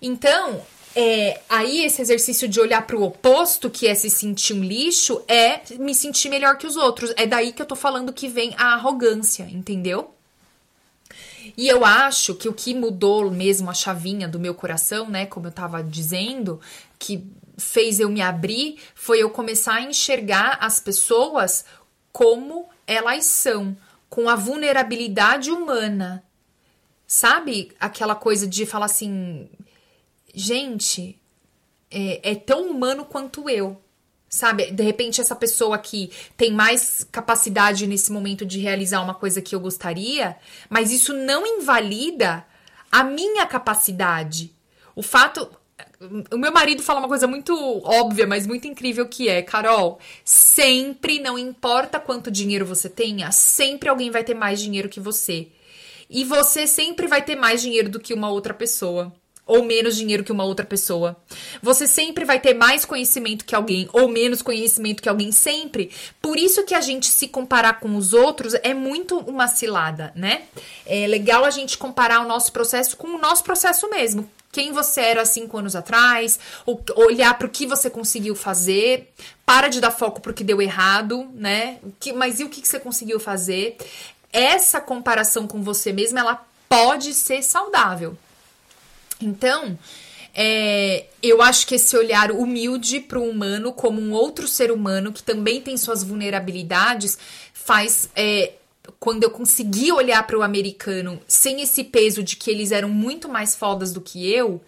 Então, 0.00 0.64
é, 0.94 1.40
aí 1.48 1.84
esse 1.84 2.00
exercício 2.00 2.46
de 2.46 2.60
olhar 2.60 2.86
para 2.86 2.96
o 2.96 3.02
oposto, 3.02 3.68
que 3.68 3.88
é 3.88 3.96
se 3.96 4.08
sentir 4.08 4.54
um 4.54 4.62
lixo, 4.62 5.20
é 5.26 5.60
me 5.76 5.92
sentir 5.92 6.28
melhor 6.28 6.56
que 6.56 6.68
os 6.68 6.76
outros. 6.76 7.12
É 7.16 7.26
daí 7.26 7.52
que 7.52 7.60
eu 7.60 7.66
tô 7.66 7.74
falando 7.74 8.12
que 8.12 8.28
vem 8.28 8.54
a 8.56 8.74
arrogância, 8.74 9.42
entendeu? 9.50 10.15
E 11.56 11.68
eu 11.68 11.84
acho 11.84 12.34
que 12.34 12.48
o 12.48 12.54
que 12.54 12.74
mudou 12.74 13.30
mesmo 13.30 13.70
a 13.70 13.74
chavinha 13.74 14.26
do 14.26 14.40
meu 14.40 14.54
coração, 14.54 15.08
né, 15.08 15.26
como 15.26 15.46
eu 15.46 15.52
tava 15.52 15.82
dizendo, 15.82 16.60
que 16.98 17.26
fez 17.58 18.00
eu 18.00 18.08
me 18.08 18.20
abrir, 18.20 18.78
foi 18.94 19.22
eu 19.22 19.30
começar 19.30 19.74
a 19.74 19.82
enxergar 19.82 20.58
as 20.60 20.80
pessoas 20.80 21.64
como 22.12 22.68
elas 22.86 23.24
são, 23.24 23.76
com 24.08 24.28
a 24.28 24.36
vulnerabilidade 24.36 25.50
humana. 25.50 26.22
Sabe 27.06 27.72
aquela 27.78 28.14
coisa 28.14 28.46
de 28.46 28.64
falar 28.64 28.86
assim, 28.86 29.48
gente, 30.34 31.20
é, 31.90 32.32
é 32.32 32.34
tão 32.34 32.70
humano 32.70 33.04
quanto 33.04 33.48
eu. 33.48 33.80
Sabe, 34.28 34.72
de 34.72 34.82
repente 34.82 35.20
essa 35.20 35.36
pessoa 35.36 35.78
que 35.78 36.10
tem 36.36 36.52
mais 36.52 37.06
capacidade 37.12 37.86
nesse 37.86 38.10
momento 38.10 38.44
de 38.44 38.58
realizar 38.58 39.00
uma 39.00 39.14
coisa 39.14 39.40
que 39.40 39.54
eu 39.54 39.60
gostaria, 39.60 40.36
mas 40.68 40.90
isso 40.90 41.12
não 41.12 41.46
invalida 41.46 42.44
a 42.90 43.04
minha 43.04 43.46
capacidade. 43.46 44.52
O 44.96 45.02
fato, 45.02 45.48
o 46.32 46.38
meu 46.38 46.52
marido 46.52 46.82
fala 46.82 46.98
uma 46.98 47.08
coisa 47.08 47.26
muito 47.26 47.54
óbvia, 47.84 48.26
mas 48.26 48.46
muito 48.46 48.66
incrível 48.66 49.06
que 49.06 49.28
é, 49.28 49.42
Carol, 49.42 50.00
sempre, 50.24 51.20
não 51.20 51.38
importa 51.38 52.00
quanto 52.00 52.30
dinheiro 52.30 52.66
você 52.66 52.88
tenha, 52.88 53.30
sempre 53.30 53.88
alguém 53.88 54.10
vai 54.10 54.24
ter 54.24 54.34
mais 54.34 54.60
dinheiro 54.60 54.88
que 54.88 54.98
você. 54.98 55.48
E 56.08 56.24
você 56.24 56.66
sempre 56.66 57.06
vai 57.06 57.22
ter 57.22 57.36
mais 57.36 57.60
dinheiro 57.60 57.88
do 57.88 58.00
que 58.00 58.14
uma 58.14 58.30
outra 58.30 58.54
pessoa 58.54 59.12
ou 59.46 59.64
menos 59.64 59.96
dinheiro 59.96 60.24
que 60.24 60.32
uma 60.32 60.44
outra 60.44 60.66
pessoa. 60.66 61.16
Você 61.62 61.86
sempre 61.86 62.24
vai 62.24 62.40
ter 62.40 62.52
mais 62.52 62.84
conhecimento 62.84 63.44
que 63.44 63.54
alguém 63.54 63.88
ou 63.92 64.08
menos 64.08 64.42
conhecimento 64.42 65.02
que 65.02 65.08
alguém 65.08 65.30
sempre. 65.30 65.90
Por 66.20 66.36
isso 66.36 66.64
que 66.64 66.74
a 66.74 66.80
gente 66.80 67.06
se 67.06 67.28
comparar 67.28 67.78
com 67.78 67.96
os 67.96 68.12
outros 68.12 68.54
é 68.54 68.74
muito 68.74 69.18
uma 69.20 69.46
cilada, 69.46 70.12
né? 70.16 70.42
É 70.84 71.06
legal 71.06 71.44
a 71.44 71.50
gente 71.50 71.78
comparar 71.78 72.20
o 72.20 72.28
nosso 72.28 72.50
processo 72.50 72.96
com 72.96 73.08
o 73.08 73.18
nosso 73.18 73.44
processo 73.44 73.88
mesmo. 73.88 74.28
Quem 74.50 74.72
você 74.72 75.02
era 75.02 75.24
cinco 75.26 75.58
anos 75.58 75.76
atrás, 75.76 76.40
olhar 76.96 77.36
para 77.36 77.46
o 77.46 77.50
que 77.50 77.66
você 77.66 77.90
conseguiu 77.90 78.34
fazer, 78.34 79.12
para 79.44 79.68
de 79.68 79.80
dar 79.80 79.90
foco 79.90 80.20
para 80.20 80.30
o 80.30 80.34
que 80.34 80.42
deu 80.42 80.62
errado, 80.62 81.28
né? 81.34 81.78
mas 82.14 82.40
e 82.40 82.44
o 82.44 82.48
que 82.48 82.66
você 82.66 82.80
conseguiu 82.80 83.20
fazer? 83.20 83.76
Essa 84.32 84.80
comparação 84.80 85.46
com 85.46 85.62
você 85.62 85.92
mesmo, 85.92 86.18
ela 86.18 86.42
pode 86.68 87.12
ser 87.12 87.42
saudável. 87.42 88.16
Então, 89.20 89.78
é, 90.34 91.06
eu 91.22 91.40
acho 91.40 91.66
que 91.66 91.76
esse 91.76 91.96
olhar 91.96 92.30
humilde 92.30 93.00
para 93.00 93.18
o 93.18 93.28
humano 93.28 93.72
como 93.72 94.00
um 94.00 94.12
outro 94.12 94.46
ser 94.46 94.70
humano 94.70 95.12
que 95.12 95.22
também 95.22 95.60
tem 95.60 95.76
suas 95.76 96.02
vulnerabilidades 96.02 97.18
faz. 97.54 98.10
É, 98.14 98.52
quando 99.00 99.24
eu 99.24 99.30
consegui 99.30 99.90
olhar 99.90 100.24
para 100.26 100.38
o 100.38 100.42
americano 100.42 101.20
sem 101.26 101.60
esse 101.60 101.82
peso 101.82 102.22
de 102.22 102.36
que 102.36 102.50
eles 102.50 102.70
eram 102.70 102.88
muito 102.88 103.28
mais 103.28 103.56
fodas 103.56 103.92
do 103.92 104.00
que 104.00 104.30
eu, 104.32 104.62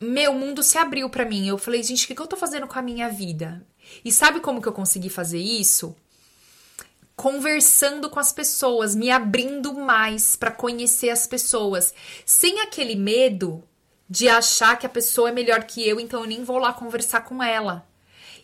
meu 0.00 0.32
mundo 0.32 0.62
se 0.62 0.78
abriu 0.78 1.10
para 1.10 1.24
mim. 1.24 1.48
Eu 1.48 1.58
falei, 1.58 1.82
gente, 1.82 2.04
o 2.04 2.06
que, 2.06 2.14
que 2.14 2.22
eu 2.22 2.26
tô 2.26 2.36
fazendo 2.36 2.66
com 2.66 2.78
a 2.78 2.82
minha 2.82 3.08
vida? 3.08 3.64
E 4.04 4.12
sabe 4.12 4.40
como 4.40 4.62
que 4.62 4.68
eu 4.68 4.72
consegui 4.72 5.08
fazer 5.08 5.38
isso? 5.38 5.94
Conversando 7.16 8.10
com 8.10 8.20
as 8.20 8.30
pessoas, 8.30 8.94
me 8.94 9.10
abrindo 9.10 9.72
mais 9.72 10.36
para 10.36 10.50
conhecer 10.50 11.08
as 11.08 11.26
pessoas, 11.26 11.94
sem 12.26 12.60
aquele 12.60 12.94
medo 12.94 13.64
de 14.08 14.28
achar 14.28 14.78
que 14.78 14.86
a 14.86 14.90
pessoa 14.90 15.30
é 15.30 15.32
melhor 15.32 15.64
que 15.64 15.86
eu, 15.88 15.98
então 15.98 16.20
eu 16.20 16.26
nem 16.26 16.44
vou 16.44 16.58
lá 16.58 16.72
conversar 16.72 17.22
com 17.22 17.42
ela. 17.42 17.88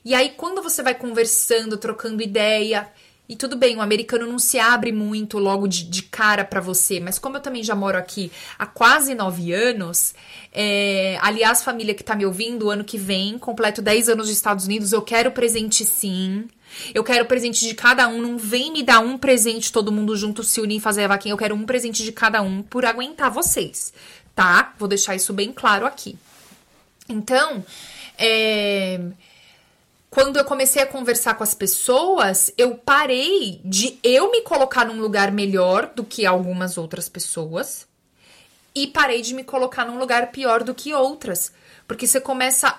E 0.05 0.15
aí, 0.15 0.31
quando 0.31 0.63
você 0.63 0.83
vai 0.83 0.95
conversando, 0.95 1.77
trocando 1.77 2.23
ideia, 2.23 2.91
e 3.33 3.37
tudo 3.37 3.57
bem, 3.57 3.79
o 3.79 3.81
americano 3.81 4.27
não 4.27 4.39
se 4.39 4.59
abre 4.59 4.93
muito 4.93 5.39
logo 5.39 5.67
de, 5.67 5.85
de 5.85 6.03
cara 6.03 6.45
para 6.45 6.61
você, 6.61 7.01
mas 7.01 7.19
como 7.19 7.39
eu 7.39 7.41
também 7.41 7.63
já 7.63 7.75
moro 7.75 7.97
aqui 7.97 8.31
há 8.59 8.67
quase 8.67 9.15
nove 9.15 9.55
anos, 9.55 10.15
é, 10.53 11.17
aliás, 11.23 11.65
família 11.65 11.95
que 11.95 12.05
tá 12.05 12.15
me 12.15 12.27
ouvindo, 12.27 12.69
ano 12.69 12.85
que 12.85 12.99
vem, 12.99 13.39
completo 13.39 13.81
10 13.81 14.11
anos 14.11 14.27
dos 14.27 14.37
Estados 14.37 14.67
Unidos, 14.67 14.93
eu 14.93 15.01
quero 15.01 15.33
presente 15.33 15.83
sim. 15.83 16.47
Eu 16.95 17.03
quero 17.03 17.25
presente 17.25 17.67
de 17.67 17.75
cada 17.75 18.07
um. 18.07 18.21
Não 18.21 18.37
vem 18.37 18.71
me 18.71 18.83
dar 18.83 19.01
um 19.01 19.17
presente 19.17 19.73
todo 19.73 19.91
mundo 19.91 20.15
junto 20.15 20.43
se 20.43 20.61
unir 20.61 20.77
e 20.77 20.81
fazer 20.81 21.05
a 21.05 21.09
vaquinha. 21.09 21.33
Eu 21.33 21.39
quero 21.39 21.55
um 21.55 21.65
presente 21.65 22.03
de 22.03 22.13
cada 22.13 22.43
um 22.43 22.63
por 22.63 22.85
aguentar 22.85 23.31
vocês, 23.31 23.95
tá? 24.35 24.75
Vou 24.79 24.89
deixar 24.89 25.15
isso 25.15 25.33
bem 25.33 25.53
claro 25.53 25.87
aqui. 25.87 26.19
Então, 27.09 27.65
é 28.19 29.01
quando 30.13 30.37
eu 30.37 30.45
comecei 30.45 30.83
a 30.83 30.87
conversar 30.87 31.37
com 31.37 31.43
as 31.43 31.55
pessoas, 31.55 32.53
eu 32.59 32.75
parei 32.75 33.63
de 33.65 33.99
eu 34.03 34.31
me 34.31 34.43
colocar 34.43 34.85
num 34.85 35.01
lugar 35.01 35.33
melhor 35.33 35.91
do 35.97 36.05
que 36.05 36.27
algumas 36.27 36.77
outras 36.77 37.09
pessoas 37.09 37.89
e 38.75 38.87
parei 38.87 39.23
de 39.23 39.33
me 39.33 39.43
colocar 39.43 39.87
num 39.87 39.99
lugar 39.99 40.31
pior 40.31 40.65
do 40.65 40.75
que 40.75 40.93
outras, 40.93 41.51
porque 41.89 42.07
você 42.07 42.21
começa 42.21 42.79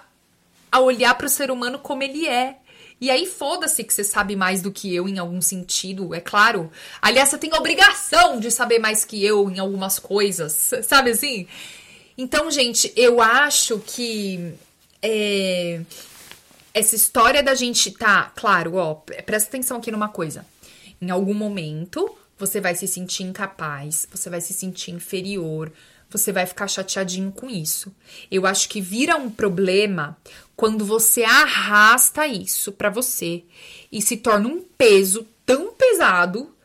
a 0.71 0.79
olhar 0.79 1.15
para 1.15 1.25
o 1.25 1.29
ser 1.29 1.49
humano 1.49 1.79
como 1.79 2.03
ele 2.03 2.27
é. 2.27 2.57
E 3.01 3.09
aí 3.09 3.25
foda-se 3.25 3.83
que 3.83 3.91
você 3.91 4.03
sabe 4.03 4.35
mais 4.35 4.61
do 4.61 4.71
que 4.71 4.93
eu 4.93 5.09
em 5.09 5.17
algum 5.17 5.41
sentido, 5.41 6.13
é 6.13 6.19
claro. 6.19 6.71
Aliás, 7.01 7.29
você 7.29 7.39
tem 7.39 7.51
obrigação 7.55 8.39
de 8.39 8.51
saber 8.51 8.77
mais 8.77 9.03
que 9.03 9.25
eu 9.25 9.49
em 9.49 9.57
algumas 9.57 9.97
coisas, 9.97 10.69
sabe 10.85 11.09
assim? 11.09 11.47
Então, 12.15 12.51
gente, 12.51 12.93
eu 12.95 13.19
acho 13.19 13.79
que 13.79 14.53
é, 15.01 15.81
essa 16.73 16.95
história 16.95 17.43
da 17.43 17.53
gente 17.53 17.91
tá, 17.91 18.31
claro, 18.35 18.75
ó, 18.75 18.95
presta 18.95 19.49
atenção 19.49 19.77
aqui 19.77 19.91
numa 19.91 20.09
coisa. 20.09 20.45
Em 20.99 21.11
algum 21.11 21.33
momento, 21.33 22.17
você 22.37 22.59
vai 22.59 22.75
se 22.75 22.87
sentir 22.87 23.23
incapaz, 23.23 24.07
você 24.11 24.29
vai 24.29 24.41
se 24.41 24.53
sentir 24.53 24.91
inferior, 24.91 25.71
você 26.09 26.31
vai 26.31 26.45
ficar 26.45 26.67
chateadinho 26.67 27.31
com 27.31 27.49
isso. 27.49 27.93
Eu 28.31 28.45
acho 28.45 28.69
que 28.69 28.81
vira 28.81 29.15
um 29.15 29.29
problema 29.29 30.17
quando 30.55 30.85
você 30.85 31.23
arrasta 31.23 32.25
isso 32.25 32.71
para 32.71 32.89
você 32.89 33.43
e 33.91 34.01
se 34.01 34.17
torna 34.17 34.47
um 34.47 34.61
peso 34.61 35.27
tão 35.45 35.73
pesado 35.73 36.55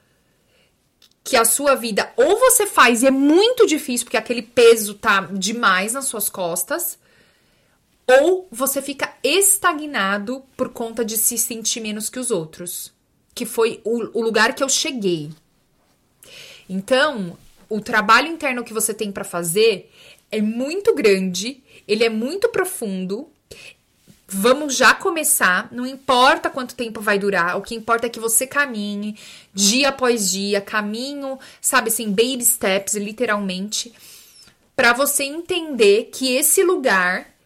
que 1.24 1.36
a 1.36 1.44
sua 1.44 1.74
vida 1.74 2.10
ou 2.16 2.38
você 2.38 2.66
faz 2.66 3.02
e 3.02 3.06
é 3.06 3.10
muito 3.10 3.66
difícil 3.66 4.06
porque 4.06 4.16
aquele 4.16 4.40
peso 4.40 4.94
tá 4.94 5.20
demais 5.32 5.92
nas 5.92 6.06
suas 6.06 6.30
costas, 6.30 6.98
ou 8.08 8.48
você 8.50 8.80
fica 8.80 9.14
estagnado 9.22 10.42
por 10.56 10.70
conta 10.70 11.04
de 11.04 11.18
se 11.18 11.36
sentir 11.36 11.80
menos 11.80 12.08
que 12.08 12.18
os 12.18 12.30
outros, 12.30 12.90
que 13.34 13.44
foi 13.44 13.82
o, 13.84 14.18
o 14.18 14.22
lugar 14.22 14.54
que 14.54 14.64
eu 14.64 14.68
cheguei. 14.68 15.30
Então, 16.66 17.36
o 17.68 17.80
trabalho 17.82 18.28
interno 18.28 18.64
que 18.64 18.72
você 18.72 18.94
tem 18.94 19.12
para 19.12 19.24
fazer 19.24 19.92
é 20.32 20.40
muito 20.40 20.94
grande, 20.94 21.62
ele 21.86 22.02
é 22.02 22.08
muito 22.08 22.48
profundo. 22.48 23.28
Vamos 24.26 24.74
já 24.74 24.94
começar, 24.94 25.68
não 25.70 25.86
importa 25.86 26.50
quanto 26.50 26.74
tempo 26.74 27.00
vai 27.00 27.18
durar, 27.18 27.56
o 27.56 27.62
que 27.62 27.74
importa 27.74 28.06
é 28.06 28.10
que 28.10 28.20
você 28.20 28.46
caminhe 28.46 29.16
dia 29.54 29.88
após 29.88 30.30
dia, 30.30 30.60
caminho, 30.60 31.38
sabe 31.62 31.88
assim, 31.88 32.08
baby 32.08 32.44
steps, 32.44 32.94
literalmente, 32.94 33.92
para 34.76 34.92
você 34.92 35.24
entender 35.24 36.10
que 36.12 36.34
esse 36.34 36.62
lugar 36.62 37.37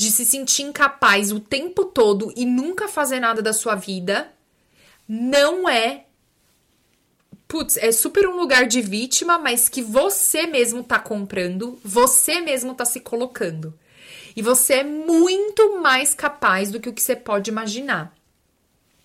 de 0.00 0.10
se 0.10 0.24
sentir 0.24 0.62
incapaz 0.62 1.30
o 1.30 1.38
tempo 1.38 1.84
todo 1.84 2.32
e 2.34 2.46
nunca 2.46 2.88
fazer 2.88 3.20
nada 3.20 3.42
da 3.42 3.52
sua 3.52 3.74
vida, 3.74 4.32
não 5.06 5.68
é. 5.68 6.06
Putz, 7.46 7.76
é 7.76 7.92
super 7.92 8.26
um 8.26 8.34
lugar 8.34 8.66
de 8.66 8.80
vítima, 8.80 9.38
mas 9.38 9.68
que 9.68 9.82
você 9.82 10.46
mesmo 10.46 10.82
tá 10.82 10.98
comprando, 10.98 11.78
você 11.84 12.40
mesmo 12.40 12.74
tá 12.74 12.86
se 12.86 12.98
colocando. 13.00 13.78
E 14.34 14.40
você 14.40 14.76
é 14.76 14.84
muito 14.84 15.78
mais 15.82 16.14
capaz 16.14 16.70
do 16.70 16.80
que 16.80 16.88
o 16.88 16.94
que 16.94 17.02
você 17.02 17.14
pode 17.14 17.50
imaginar. 17.50 18.10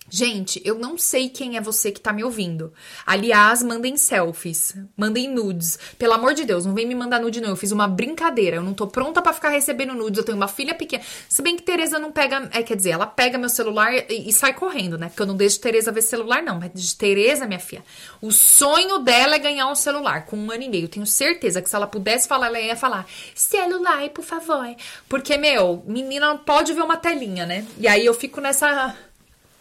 Gente, 0.08 0.62
eu 0.64 0.78
não 0.78 1.00
sei 1.00 1.30
quem 1.30 1.58
é 1.58 1.62
você 1.62 1.92
que 1.92 2.00
tá 2.00 2.14
me 2.14 2.24
ouvindo. 2.24 2.72
Aliás, 3.06 3.64
mandem 3.64 3.98
selfies, 3.98 4.76
mandem 4.96 5.28
nudes. 5.28 5.80
Pelo 5.98 6.14
amor 6.14 6.36
de 6.36 6.46
Deus, 6.46 6.64
não 6.64 6.76
vem 6.76 6.86
me 6.86 6.94
mandar 6.94 7.20
nude 7.20 7.42
não. 7.42 7.50
Eu 7.50 7.56
fiz 7.56 7.72
uma 7.72 7.88
brincadeira. 7.88 8.58
Eu 8.58 8.64
não 8.64 8.74
tô 8.74 8.86
pronta 8.86 9.20
para 9.20 9.34
ficar 9.34 9.50
recebendo 9.50 9.96
nudes. 9.96 10.20
Eu 10.20 10.24
tenho 10.24 10.38
uma 10.38 10.48
filha 10.48 10.76
pequena. 10.76 11.04
Se 11.28 11.42
bem 11.42 11.56
que 11.56 11.64
Tereza 11.64 11.98
não 11.98 12.12
pega, 12.12 12.48
é, 12.54 12.62
quer 12.62 12.76
dizer, 12.76 12.92
ela 12.92 13.08
pega 13.08 13.38
meu 13.38 13.50
celular 13.50 13.94
e, 13.94 14.30
e 14.30 14.32
sai 14.32 14.54
correndo, 14.54 14.96
né? 14.96 15.08
Porque 15.10 15.24
eu 15.24 15.26
não 15.26 15.36
deixo 15.36 15.60
Tereza 15.60 15.92
ver 15.92 16.04
celular 16.04 16.44
não, 16.44 16.60
mas 16.60 16.72
de 16.74 16.96
Tereza, 16.96 17.48
minha 17.48 17.60
filha. 17.60 17.84
O 18.22 18.32
sonho 18.32 19.00
dela 19.00 19.36
é 19.36 19.40
ganhar 19.40 19.68
um 19.72 19.76
celular 19.76 20.26
com 20.28 20.38
um 20.38 20.52
ano 20.52 20.64
e 20.64 20.70
meio. 20.70 20.86
Eu 20.86 20.90
tenho 20.90 21.06
certeza 21.08 21.64
que 21.64 21.70
se 21.70 21.76
ela 21.76 21.88
pudesse 21.88 22.28
falar, 22.28 22.48
ela 22.48 22.62
ia 22.62 22.76
falar: 22.76 23.08
"Celular, 23.34 24.08
por 24.10 24.24
favor". 24.24 24.68
Porque 25.10 25.36
meu, 25.36 25.84
menina 25.88 26.38
pode 26.38 26.74
ver 26.74 26.84
uma 26.84 26.96
telinha, 26.96 27.46
né? 27.46 27.66
E 27.80 27.88
aí 27.88 28.06
eu 28.06 28.14
fico 28.14 28.40
nessa 28.40 28.96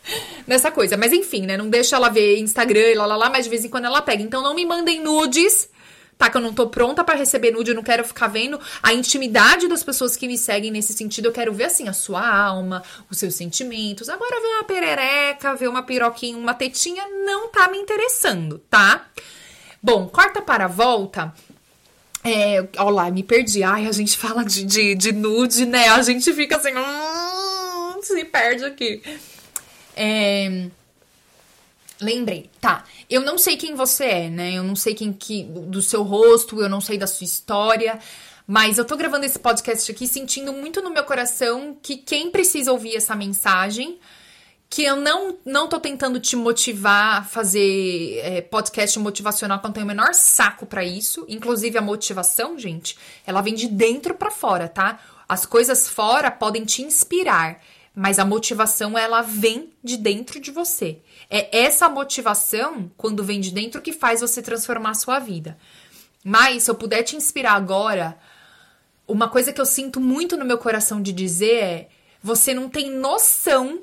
nessa 0.46 0.70
coisa. 0.70 0.96
Mas 0.96 1.12
enfim, 1.12 1.46
né? 1.46 1.56
Não 1.56 1.68
deixa 1.68 1.96
ela 1.96 2.08
ver 2.08 2.38
Instagram 2.38 2.90
e 2.90 2.94
lá, 2.94 3.06
lá, 3.06 3.16
lá, 3.16 3.30
mas 3.30 3.44
de 3.44 3.50
vez 3.50 3.64
em 3.64 3.68
quando 3.68 3.86
ela 3.86 4.02
pega. 4.02 4.22
Então 4.22 4.42
não 4.42 4.54
me 4.54 4.64
mandem 4.64 5.00
nudes, 5.00 5.68
tá? 6.16 6.30
Que 6.30 6.36
eu 6.36 6.40
não 6.40 6.52
tô 6.52 6.68
pronta 6.68 7.02
para 7.02 7.14
receber 7.14 7.50
nude, 7.50 7.70
eu 7.70 7.74
não 7.74 7.82
quero 7.82 8.04
ficar 8.04 8.28
vendo 8.28 8.58
a 8.82 8.92
intimidade 8.92 9.68
das 9.68 9.82
pessoas 9.82 10.16
que 10.16 10.26
me 10.26 10.38
seguem 10.38 10.70
nesse 10.70 10.92
sentido. 10.92 11.26
Eu 11.26 11.32
quero 11.32 11.52
ver, 11.52 11.64
assim, 11.64 11.88
a 11.88 11.92
sua 11.92 12.26
alma, 12.26 12.82
os 13.10 13.18
seus 13.18 13.34
sentimentos. 13.34 14.08
Agora, 14.08 14.40
ver 14.40 14.48
uma 14.48 14.64
perereca, 14.64 15.54
ver 15.54 15.68
uma 15.68 15.82
piroquinha, 15.82 16.36
uma 16.36 16.54
tetinha, 16.54 17.04
não 17.24 17.48
tá 17.48 17.68
me 17.68 17.78
interessando, 17.78 18.58
tá? 18.70 19.06
Bom, 19.82 20.08
corta 20.08 20.40
para 20.40 20.64
a 20.64 20.68
volta. 20.68 21.32
É, 22.26 22.66
ó 22.78 22.88
lá, 22.88 23.10
me 23.10 23.22
perdi. 23.22 23.62
Ai, 23.62 23.86
a 23.86 23.92
gente 23.92 24.16
fala 24.16 24.42
de, 24.42 24.64
de, 24.64 24.94
de 24.94 25.12
nude, 25.12 25.66
né? 25.66 25.88
A 25.88 26.00
gente 26.00 26.32
fica 26.32 26.56
assim, 26.56 26.70
hum, 26.74 28.00
se 28.00 28.24
perde 28.24 28.64
aqui. 28.64 29.02
É, 29.94 30.68
lembrei, 32.00 32.50
tá. 32.60 32.84
Eu 33.08 33.22
não 33.22 33.38
sei 33.38 33.56
quem 33.56 33.74
você 33.74 34.04
é, 34.04 34.30
né? 34.30 34.54
Eu 34.54 34.62
não 34.62 34.76
sei 34.76 34.94
quem 34.94 35.12
que 35.12 35.44
do 35.44 35.80
seu 35.82 36.02
rosto, 36.02 36.60
eu 36.60 36.68
não 36.68 36.80
sei 36.80 36.98
da 36.98 37.06
sua 37.06 37.24
história, 37.24 37.98
mas 38.46 38.78
eu 38.78 38.84
tô 38.84 38.96
gravando 38.96 39.24
esse 39.24 39.38
podcast 39.38 39.90
aqui 39.90 40.06
sentindo 40.06 40.52
muito 40.52 40.82
no 40.82 40.90
meu 40.90 41.04
coração 41.04 41.76
que 41.82 41.96
quem 41.96 42.30
precisa 42.30 42.72
ouvir 42.72 42.96
essa 42.96 43.14
mensagem, 43.14 43.98
que 44.68 44.82
eu 44.82 44.96
não 44.96 45.38
não 45.44 45.68
tô 45.68 45.78
tentando 45.78 46.18
te 46.18 46.36
motivar 46.36 47.18
a 47.18 47.24
fazer 47.24 48.18
é, 48.18 48.40
podcast 48.40 48.98
motivacional, 48.98 49.60
não 49.62 49.72
tenho 49.72 49.84
o 49.84 49.88
menor 49.88 50.14
saco 50.14 50.66
para 50.66 50.84
isso. 50.84 51.24
Inclusive 51.28 51.78
a 51.78 51.82
motivação, 51.82 52.58
gente, 52.58 52.98
ela 53.26 53.40
vem 53.40 53.54
de 53.54 53.68
dentro 53.68 54.14
para 54.14 54.30
fora, 54.30 54.68
tá? 54.68 54.98
As 55.28 55.46
coisas 55.46 55.88
fora 55.88 56.30
podem 56.30 56.64
te 56.64 56.82
inspirar, 56.82 57.62
mas 57.94 58.18
a 58.18 58.24
motivação 58.24 58.98
ela 58.98 59.22
vem 59.22 59.72
de 59.82 59.96
dentro 59.96 60.40
de 60.40 60.50
você. 60.50 60.98
É 61.30 61.64
essa 61.64 61.88
motivação, 61.88 62.90
quando 62.96 63.22
vem 63.22 63.40
de 63.40 63.52
dentro, 63.52 63.80
que 63.80 63.92
faz 63.92 64.20
você 64.20 64.42
transformar 64.42 64.90
a 64.90 64.94
sua 64.94 65.18
vida. 65.20 65.56
Mas 66.24 66.64
se 66.64 66.70
eu 66.70 66.74
puder 66.74 67.04
te 67.04 67.14
inspirar 67.14 67.52
agora, 67.52 68.18
uma 69.06 69.28
coisa 69.28 69.52
que 69.52 69.60
eu 69.60 69.66
sinto 69.66 70.00
muito 70.00 70.36
no 70.36 70.44
meu 70.44 70.58
coração 70.58 71.00
de 71.00 71.12
dizer 71.12 71.62
é: 71.62 71.88
você 72.20 72.52
não 72.52 72.68
tem 72.68 72.90
noção 72.90 73.82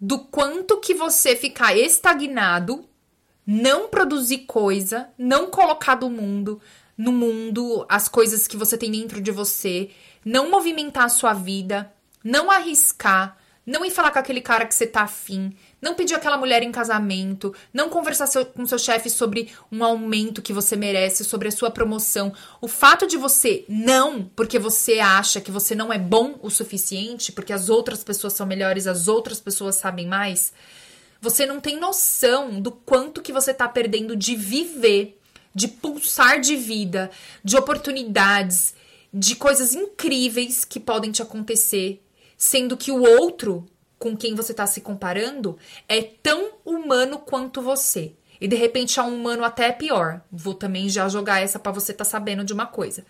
do 0.00 0.20
quanto 0.20 0.80
que 0.80 0.94
você 0.94 1.36
ficar 1.36 1.76
estagnado, 1.76 2.88
não 3.46 3.88
produzir 3.88 4.38
coisa, 4.38 5.10
não 5.18 5.48
colocar 5.50 5.96
do 5.96 6.08
mundo, 6.08 6.60
no 6.96 7.12
mundo 7.12 7.84
as 7.88 8.08
coisas 8.08 8.46
que 8.46 8.56
você 8.56 8.78
tem 8.78 8.90
dentro 8.90 9.20
de 9.20 9.30
você, 9.30 9.90
não 10.24 10.50
movimentar 10.50 11.04
a 11.04 11.08
sua 11.08 11.34
vida, 11.34 11.92
não 12.24 12.50
arriscar, 12.50 13.36
não 13.64 13.84
ir 13.84 13.90
falar 13.90 14.10
com 14.10 14.18
aquele 14.18 14.40
cara 14.40 14.66
que 14.66 14.74
você 14.74 14.86
tá 14.86 15.02
afim, 15.02 15.54
não 15.80 15.94
pedir 15.94 16.14
aquela 16.14 16.36
mulher 16.36 16.62
em 16.62 16.72
casamento, 16.72 17.54
não 17.72 17.88
conversar 17.88 18.26
seu, 18.26 18.44
com 18.44 18.66
seu 18.66 18.78
chefe 18.78 19.08
sobre 19.08 19.52
um 19.70 19.84
aumento 19.84 20.42
que 20.42 20.52
você 20.52 20.74
merece, 20.74 21.24
sobre 21.24 21.48
a 21.48 21.52
sua 21.52 21.70
promoção. 21.70 22.32
O 22.60 22.66
fato 22.66 23.06
de 23.06 23.16
você 23.16 23.64
não, 23.68 24.24
porque 24.34 24.58
você 24.58 24.98
acha 24.98 25.40
que 25.40 25.50
você 25.50 25.74
não 25.74 25.92
é 25.92 25.98
bom 25.98 26.38
o 26.42 26.50
suficiente, 26.50 27.30
porque 27.30 27.52
as 27.52 27.68
outras 27.68 28.02
pessoas 28.02 28.32
são 28.32 28.46
melhores, 28.46 28.86
as 28.86 29.06
outras 29.06 29.40
pessoas 29.40 29.76
sabem 29.76 30.06
mais, 30.06 30.52
você 31.20 31.46
não 31.46 31.60
tem 31.60 31.78
noção 31.78 32.60
do 32.60 32.72
quanto 32.72 33.22
que 33.22 33.32
você 33.32 33.54
tá 33.54 33.68
perdendo 33.68 34.16
de 34.16 34.34
viver, 34.34 35.20
de 35.54 35.68
pulsar 35.68 36.40
de 36.40 36.56
vida, 36.56 37.12
de 37.44 37.56
oportunidades, 37.56 38.74
de 39.14 39.36
coisas 39.36 39.72
incríveis 39.72 40.64
que 40.64 40.80
podem 40.80 41.12
te 41.12 41.22
acontecer 41.22 42.02
sendo 42.42 42.76
que 42.76 42.90
o 42.90 43.00
outro 43.00 43.64
com 44.00 44.16
quem 44.16 44.34
você 44.34 44.50
está 44.50 44.66
se 44.66 44.80
comparando 44.80 45.56
é 45.88 46.02
tão 46.02 46.54
humano 46.64 47.20
quanto 47.20 47.62
você. 47.62 48.14
E 48.40 48.48
de 48.48 48.56
repente 48.56 48.98
é 48.98 49.02
um 49.04 49.14
humano 49.14 49.44
até 49.44 49.70
pior. 49.70 50.20
Vou 50.28 50.52
também 50.52 50.88
já 50.88 51.08
jogar 51.08 51.40
essa 51.40 51.56
para 51.56 51.70
você 51.70 51.92
estar 51.92 52.04
tá 52.04 52.10
sabendo 52.10 52.42
de 52.42 52.52
uma 52.52 52.66
coisa. 52.66 53.06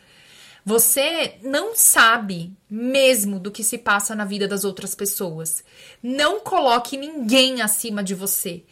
Você 0.67 1.39
não 1.43 1.75
sabe 1.75 2.53
mesmo 2.69 3.41
do 3.41 3.51
que 3.51 3.65
se 3.65 3.79
passa 3.79 4.15
na 4.15 4.27
vida 4.27 4.47
das 4.47 4.65
outras 4.65 4.95
pessoas. 4.95 5.65
Não 6.03 6.41
coloque 6.41 6.99
ninguém 6.99 7.63
acima 7.63 8.05
de 8.05 8.15
você. 8.15 8.63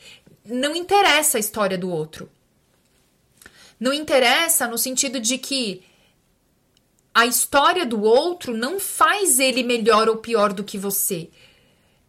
Não 0.44 0.76
interessa 0.76 1.38
a 1.38 1.40
história 1.40 1.78
do 1.78 1.88
outro. 1.88 2.30
Não 3.80 3.94
interessa 3.94 4.68
no 4.68 4.76
sentido 4.76 5.18
de 5.18 5.38
que 5.38 5.82
a 7.14 7.26
história 7.26 7.84
do 7.84 8.02
outro 8.02 8.56
não 8.56 8.78
faz 8.78 9.38
ele 9.40 9.62
melhor 9.62 10.08
ou 10.08 10.16
pior 10.16 10.52
do 10.52 10.64
que 10.64 10.78
você. 10.78 11.28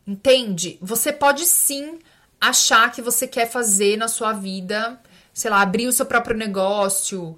Entende? 0.06 0.78
Você 0.82 1.12
pode 1.12 1.46
sim 1.46 2.00
achar 2.40 2.92
que 2.92 3.02
você 3.02 3.28
quer 3.28 3.50
fazer 3.50 3.98
na 3.98 4.08
sua 4.08 4.34
vida, 4.34 5.00
sei 5.34 5.50
lá, 5.50 5.62
abrir 5.62 5.88
o 5.88 5.92
seu 5.92 6.06
próprio 6.06 6.36
negócio, 6.36 7.38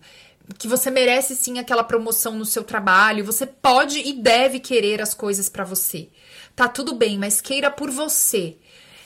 que 0.58 0.68
você 0.68 0.90
merece 0.90 1.36
sim 1.36 1.60
aquela 1.60 1.84
promoção 1.84 2.38
no 2.38 2.46
seu 2.46 2.64
trabalho. 2.64 3.26
Você 3.26 3.46
pode 3.46 4.00
e 4.00 4.14
deve 4.14 4.60
querer 4.60 5.02
as 5.02 5.14
coisas 5.14 5.50
para 5.50 5.64
você. 5.64 6.10
Tá 6.56 6.68
tudo 6.68 6.96
bem, 6.96 7.18
mas 7.18 7.42
queira 7.42 7.72
por 7.72 7.90
você. 7.90 8.58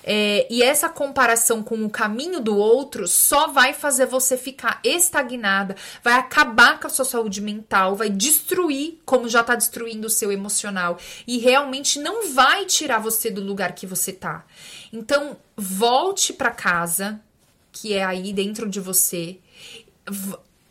É, 0.10 0.48
e 0.50 0.64
essa 0.64 0.88
comparação 0.88 1.62
com 1.62 1.84
o 1.84 1.90
caminho 1.90 2.40
do 2.40 2.56
outro 2.56 3.10
só 3.10 3.48
vai 3.48 3.74
fazer 3.74 4.06
você 4.06 4.38
ficar 4.38 4.80
estagnada, 4.82 5.76
vai 6.02 6.14
acabar 6.14 6.80
com 6.80 6.88
a 6.88 6.90
sua 6.90 7.04
saúde 7.04 7.42
mental, 7.42 7.94
vai 7.94 8.10
destruir, 8.10 9.00
como 9.06 9.28
já 9.28 9.44
tá 9.44 9.54
destruindo 9.54 10.08
o 10.08 10.10
seu 10.10 10.32
emocional, 10.32 10.98
e 11.28 11.40
realmente 11.40 12.00
não 12.00 12.30
vai 12.30 12.64
tirar 12.64 13.00
você 13.00 13.30
do 13.30 13.44
lugar 13.44 13.76
que 13.76 13.86
você 13.86 14.14
tá. 14.14 14.46
Então, 14.94 15.36
volte 15.58 16.32
para 16.32 16.52
casa, 16.52 17.20
que 17.74 17.92
é 17.92 18.06
aí 18.06 18.32
dentro 18.32 18.70
de 18.70 18.80
você. 18.80 19.40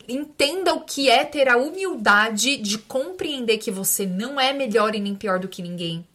Entenda 0.09 0.73
o 0.73 0.81
que 0.81 1.11
é 1.11 1.27
ter 1.27 1.47
a 1.47 1.59
humildade 1.59 2.57
de 2.57 2.79
compreender 2.79 3.59
que 3.59 3.71
você 3.71 4.07
não 4.07 4.41
é 4.41 4.55
melhor 4.55 4.95
e 4.95 5.01
nem 5.01 5.15
pior 5.15 5.39
do 5.39 5.47
que 5.47 5.61
ninguém 5.61 6.07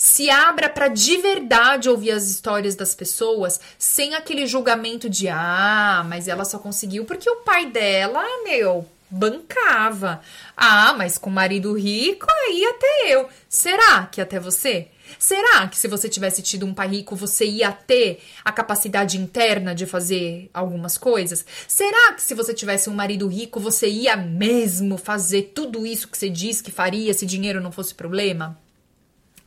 se 0.00 0.30
abra 0.30 0.66
para 0.70 0.88
de 0.88 1.18
verdade 1.18 1.90
ouvir 1.90 2.12
as 2.12 2.26
histórias 2.26 2.74
das 2.74 2.94
pessoas 2.94 3.60
sem 3.78 4.14
aquele 4.14 4.46
julgamento 4.46 5.10
de 5.10 5.28
ah, 5.28 6.02
mas 6.08 6.26
ela 6.26 6.46
só 6.46 6.58
conseguiu 6.58 7.04
porque 7.04 7.28
o 7.28 7.42
pai 7.42 7.66
dela, 7.66 8.24
meu, 8.42 8.88
bancava. 9.10 10.22
Ah, 10.56 10.94
mas 10.94 11.18
com 11.18 11.28
marido 11.28 11.74
rico, 11.74 12.24
aí 12.30 12.64
até 12.64 13.14
eu. 13.14 13.28
Será 13.46 14.06
que 14.06 14.22
até 14.22 14.40
você? 14.40 14.88
Será 15.18 15.68
que 15.68 15.76
se 15.76 15.86
você 15.86 16.08
tivesse 16.08 16.40
tido 16.40 16.64
um 16.64 16.72
pai 16.72 16.88
rico, 16.88 17.14
você 17.14 17.44
ia 17.44 17.70
ter 17.70 18.22
a 18.42 18.50
capacidade 18.50 19.18
interna 19.18 19.74
de 19.74 19.84
fazer 19.84 20.48
algumas 20.54 20.96
coisas? 20.96 21.44
Será 21.68 22.14
que 22.14 22.22
se 22.22 22.32
você 22.32 22.54
tivesse 22.54 22.88
um 22.88 22.94
marido 22.94 23.28
rico, 23.28 23.60
você 23.60 23.86
ia 23.86 24.16
mesmo 24.16 24.96
fazer 24.96 25.52
tudo 25.54 25.86
isso 25.86 26.08
que 26.08 26.16
você 26.16 26.30
diz 26.30 26.62
que 26.62 26.72
faria 26.72 27.12
se 27.12 27.26
dinheiro 27.26 27.60
não 27.60 27.70
fosse 27.70 27.94
problema? 27.94 28.58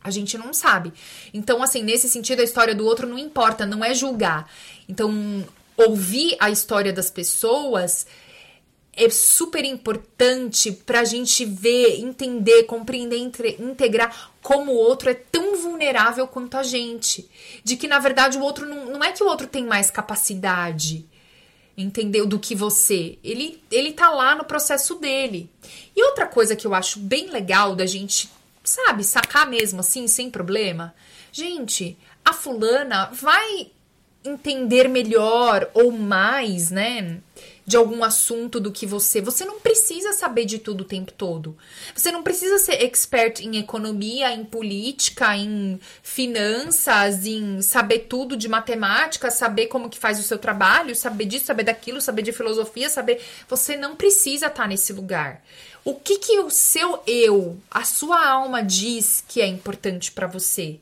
A 0.04 0.12
gente 0.12 0.38
não 0.38 0.54
sabe. 0.54 0.92
Então, 1.34 1.64
assim, 1.64 1.82
nesse 1.82 2.10
sentido, 2.10 2.42
a 2.42 2.44
história 2.44 2.76
do 2.76 2.86
outro 2.86 3.08
não 3.08 3.18
importa, 3.18 3.66
não 3.66 3.84
é 3.84 3.94
julgar. 3.94 4.50
Então, 4.88 5.46
ouvir 5.78 6.36
a 6.40 6.50
história 6.50 6.92
das 6.92 7.10
pessoas 7.10 8.06
é 8.96 9.10
super 9.10 9.66
importante 9.66 10.72
para 10.72 11.00
a 11.00 11.04
gente 11.04 11.44
ver, 11.46 12.00
entender, 12.00 12.64
compreender, 12.64 13.18
integrar 13.18 14.32
como 14.42 14.72
o 14.72 14.76
outro 14.76 15.10
é 15.10 15.16
tão 15.16 15.58
vulnerável 15.58 16.28
quanto 16.28 16.58
a 16.58 16.64
gente. 16.64 17.28
De 17.64 17.76
que, 17.76 17.88
na 17.88 17.98
verdade, 17.98 18.38
o 18.38 18.42
outro 18.42 18.68
não, 18.68 18.86
não 18.86 19.04
é 19.04 19.12
que 19.12 19.24
o 19.24 19.28
outro 19.28 19.48
tem 19.48 19.66
mais 19.66 19.90
capacidade, 19.90 21.06
entendeu? 21.76 22.28
Do 22.28 22.38
que 22.38 22.54
você. 22.54 23.18
Ele, 23.24 23.60
ele 23.72 23.94
tá 23.94 24.12
lá 24.12 24.36
no 24.36 24.46
processo 24.46 24.96
dele. 24.96 25.50
E 25.96 26.04
outra 26.04 26.28
coisa 26.28 26.56
que 26.56 26.68
eu 26.68 26.76
acho 26.76 27.00
bem 27.00 27.32
legal 27.32 27.76
da 27.76 27.88
gente 27.88 28.30
sabe, 28.64 29.04
sacar 29.04 29.50
mesmo 29.50 29.82
assim, 29.82 30.08
sem 30.08 30.30
problema. 30.30 30.94
Gente, 31.32 31.98
a 32.24 32.32
fulana 32.32 33.10
vai 33.12 33.72
entender 34.26 34.88
melhor 34.88 35.70
ou 35.74 35.92
mais, 35.92 36.72
né? 36.72 37.20
De 37.66 37.76
algum 37.78 38.04
assunto 38.04 38.60
do 38.60 38.72
que 38.72 38.86
você. 38.86 39.22
Você 39.22 39.46
não 39.46 39.60
precisa 39.60 40.14
saber 40.14 40.46
de 40.46 40.60
tudo 40.60 40.82
o 40.82 40.86
tempo 40.86 41.12
todo. 41.12 41.58
Você 41.96 42.12
não 42.12 42.22
precisa 42.22 42.58
ser 42.58 42.84
expert 42.84 43.42
em 43.42 43.58
economia, 43.58 44.32
em 44.32 44.44
política, 44.44 45.36
em 45.36 45.80
finanças, 46.02 47.26
em 47.26 47.62
saber 47.62 48.00
tudo 48.00 48.36
de 48.36 48.48
matemática, 48.48 49.32
saber 49.32 49.68
como 49.68 49.90
que 49.90 49.98
faz 49.98 50.20
o 50.20 50.24
seu 50.24 50.38
trabalho, 50.38 50.96
saber 50.96 51.26
disso, 51.26 51.46
saber 51.46 51.64
daquilo, 51.64 52.02
saber 52.02 52.22
de 52.22 52.32
filosofia, 52.32 52.90
saber. 52.90 53.22
Você 53.48 53.78
não 53.78 53.96
precisa 53.96 54.48
estar 54.48 54.68
nesse 54.68 54.92
lugar. 54.94 55.42
O 55.86 55.96
que 55.96 56.18
que 56.18 56.40
o 56.40 56.50
seu 56.50 57.04
eu, 57.06 57.58
a 57.70 57.84
sua 57.84 58.26
alma 58.26 58.64
diz 58.64 59.24
que 59.28 59.42
é 59.42 59.48
importante 59.48 60.12
para 60.12 60.28
você? 60.28 60.80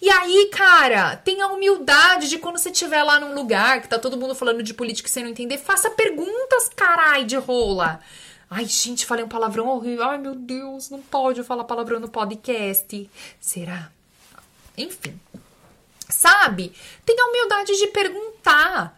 E 0.00 0.08
aí, 0.08 0.48
cara, 0.52 1.16
tenha 1.16 1.46
a 1.46 1.52
humildade 1.52 2.28
de 2.28 2.38
quando 2.38 2.58
você 2.58 2.70
estiver 2.70 3.02
lá 3.02 3.18
num 3.18 3.34
lugar 3.34 3.82
que 3.82 3.88
tá 3.88 3.98
todo 3.98 4.16
mundo 4.16 4.34
falando 4.34 4.62
de 4.62 4.72
política 4.72 5.08
e 5.08 5.10
você 5.10 5.22
não 5.22 5.30
entender, 5.30 5.58
faça 5.58 5.90
perguntas, 5.90 6.70
carai, 6.76 7.24
de 7.24 7.36
rola. 7.36 7.98
Ai, 8.48 8.64
gente, 8.66 9.06
falei 9.06 9.24
um 9.24 9.28
palavrão 9.28 9.66
horrível. 9.66 10.04
Ai, 10.04 10.18
meu 10.18 10.36
Deus, 10.36 10.88
não 10.88 11.02
pode 11.02 11.42
falar 11.42 11.64
palavrão 11.64 11.98
no 11.98 12.08
podcast. 12.08 13.10
Será? 13.40 13.90
Enfim. 14.78 15.18
Sabe? 16.08 16.72
Tenha 17.04 17.24
a 17.24 17.28
humildade 17.28 17.76
de 17.76 17.88
perguntar 17.88 18.96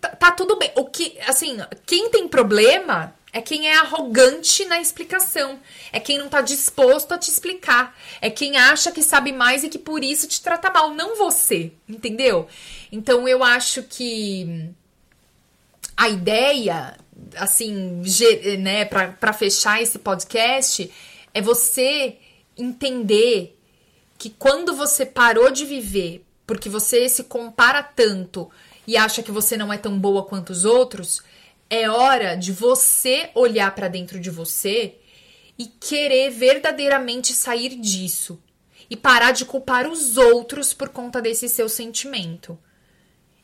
tá, 0.00 0.08
tá 0.10 0.30
tudo 0.32 0.56
bem. 0.56 0.72
O 0.76 0.86
que, 0.86 1.18
assim, 1.26 1.58
quem 1.86 2.10
tem 2.10 2.28
problema 2.28 3.14
é 3.32 3.40
quem 3.40 3.68
é 3.68 3.76
arrogante 3.78 4.64
na 4.64 4.80
explicação. 4.80 5.60
É 5.92 6.00
quem 6.00 6.18
não 6.18 6.28
tá 6.28 6.40
disposto 6.40 7.12
a 7.12 7.18
te 7.18 7.30
explicar. 7.30 7.96
É 8.20 8.28
quem 8.28 8.56
acha 8.56 8.90
que 8.90 9.02
sabe 9.02 9.32
mais 9.32 9.62
e 9.62 9.68
que 9.68 9.78
por 9.78 10.02
isso 10.02 10.26
te 10.26 10.42
trata 10.42 10.70
mal, 10.70 10.94
não 10.94 11.16
você, 11.16 11.72
entendeu? 11.88 12.48
Então 12.90 13.28
eu 13.28 13.44
acho 13.44 13.82
que 13.84 14.70
a 15.96 16.08
ideia, 16.08 16.96
assim, 17.36 18.02
né, 18.58 18.84
para 18.84 19.32
fechar 19.32 19.80
esse 19.80 19.98
podcast, 19.98 20.90
é 21.32 21.40
você 21.40 22.16
entender 22.56 23.56
que 24.18 24.30
quando 24.30 24.74
você 24.74 25.06
parou 25.06 25.50
de 25.50 25.64
viver 25.64 26.24
porque 26.50 26.68
você 26.68 27.08
se 27.08 27.22
compara 27.22 27.80
tanto 27.80 28.50
e 28.84 28.96
acha 28.96 29.22
que 29.22 29.30
você 29.30 29.56
não 29.56 29.72
é 29.72 29.78
tão 29.78 29.96
boa 29.96 30.24
quanto 30.24 30.50
os 30.50 30.64
outros, 30.64 31.22
é 31.70 31.88
hora 31.88 32.34
de 32.34 32.50
você 32.50 33.30
olhar 33.32 33.72
para 33.74 33.86
dentro 33.86 34.18
de 34.18 34.28
você 34.28 34.96
e 35.56 35.66
querer 35.66 36.30
verdadeiramente 36.30 37.32
sair 37.32 37.76
disso 37.76 38.42
e 38.90 38.96
parar 38.96 39.30
de 39.30 39.44
culpar 39.44 39.86
os 39.86 40.16
outros 40.16 40.74
por 40.74 40.88
conta 40.88 41.22
desse 41.22 41.48
seu 41.48 41.68
sentimento. 41.68 42.58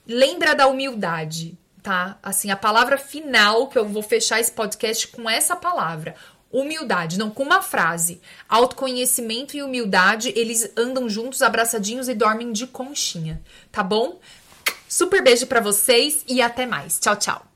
Lembra 0.05 0.55
da 0.55 0.67
humildade, 0.67 1.57
tá? 1.83 2.19
Assim, 2.21 2.51
a 2.51 2.57
palavra 2.57 2.99
final 2.99 3.69
que 3.69 3.79
eu 3.79 3.87
vou 3.87 4.03
fechar 4.03 4.41
esse 4.41 4.51
podcast 4.51 5.07
com 5.09 5.31
essa 5.31 5.55
palavra. 5.55 6.17
Humildade, 6.51 7.19
não 7.19 7.31
com 7.31 7.45
uma 7.45 7.63
frase. 7.63 8.21
Autoconhecimento 8.49 9.57
e 9.57 9.63
humildade, 9.63 10.33
eles 10.35 10.73
andam 10.77 11.09
juntos, 11.09 11.43
abraçadinhos 11.43 12.09
e 12.09 12.15
dormem 12.15 12.51
de 12.51 12.67
conchinha, 12.67 13.41
tá 13.71 13.83
bom? 13.83 14.19
Super 14.89 15.23
beijo 15.23 15.47
para 15.47 15.61
vocês 15.61 16.25
e 16.27 16.41
até 16.41 16.67
mais. 16.67 16.99
Tchau, 16.99 17.17
tchau. 17.17 17.56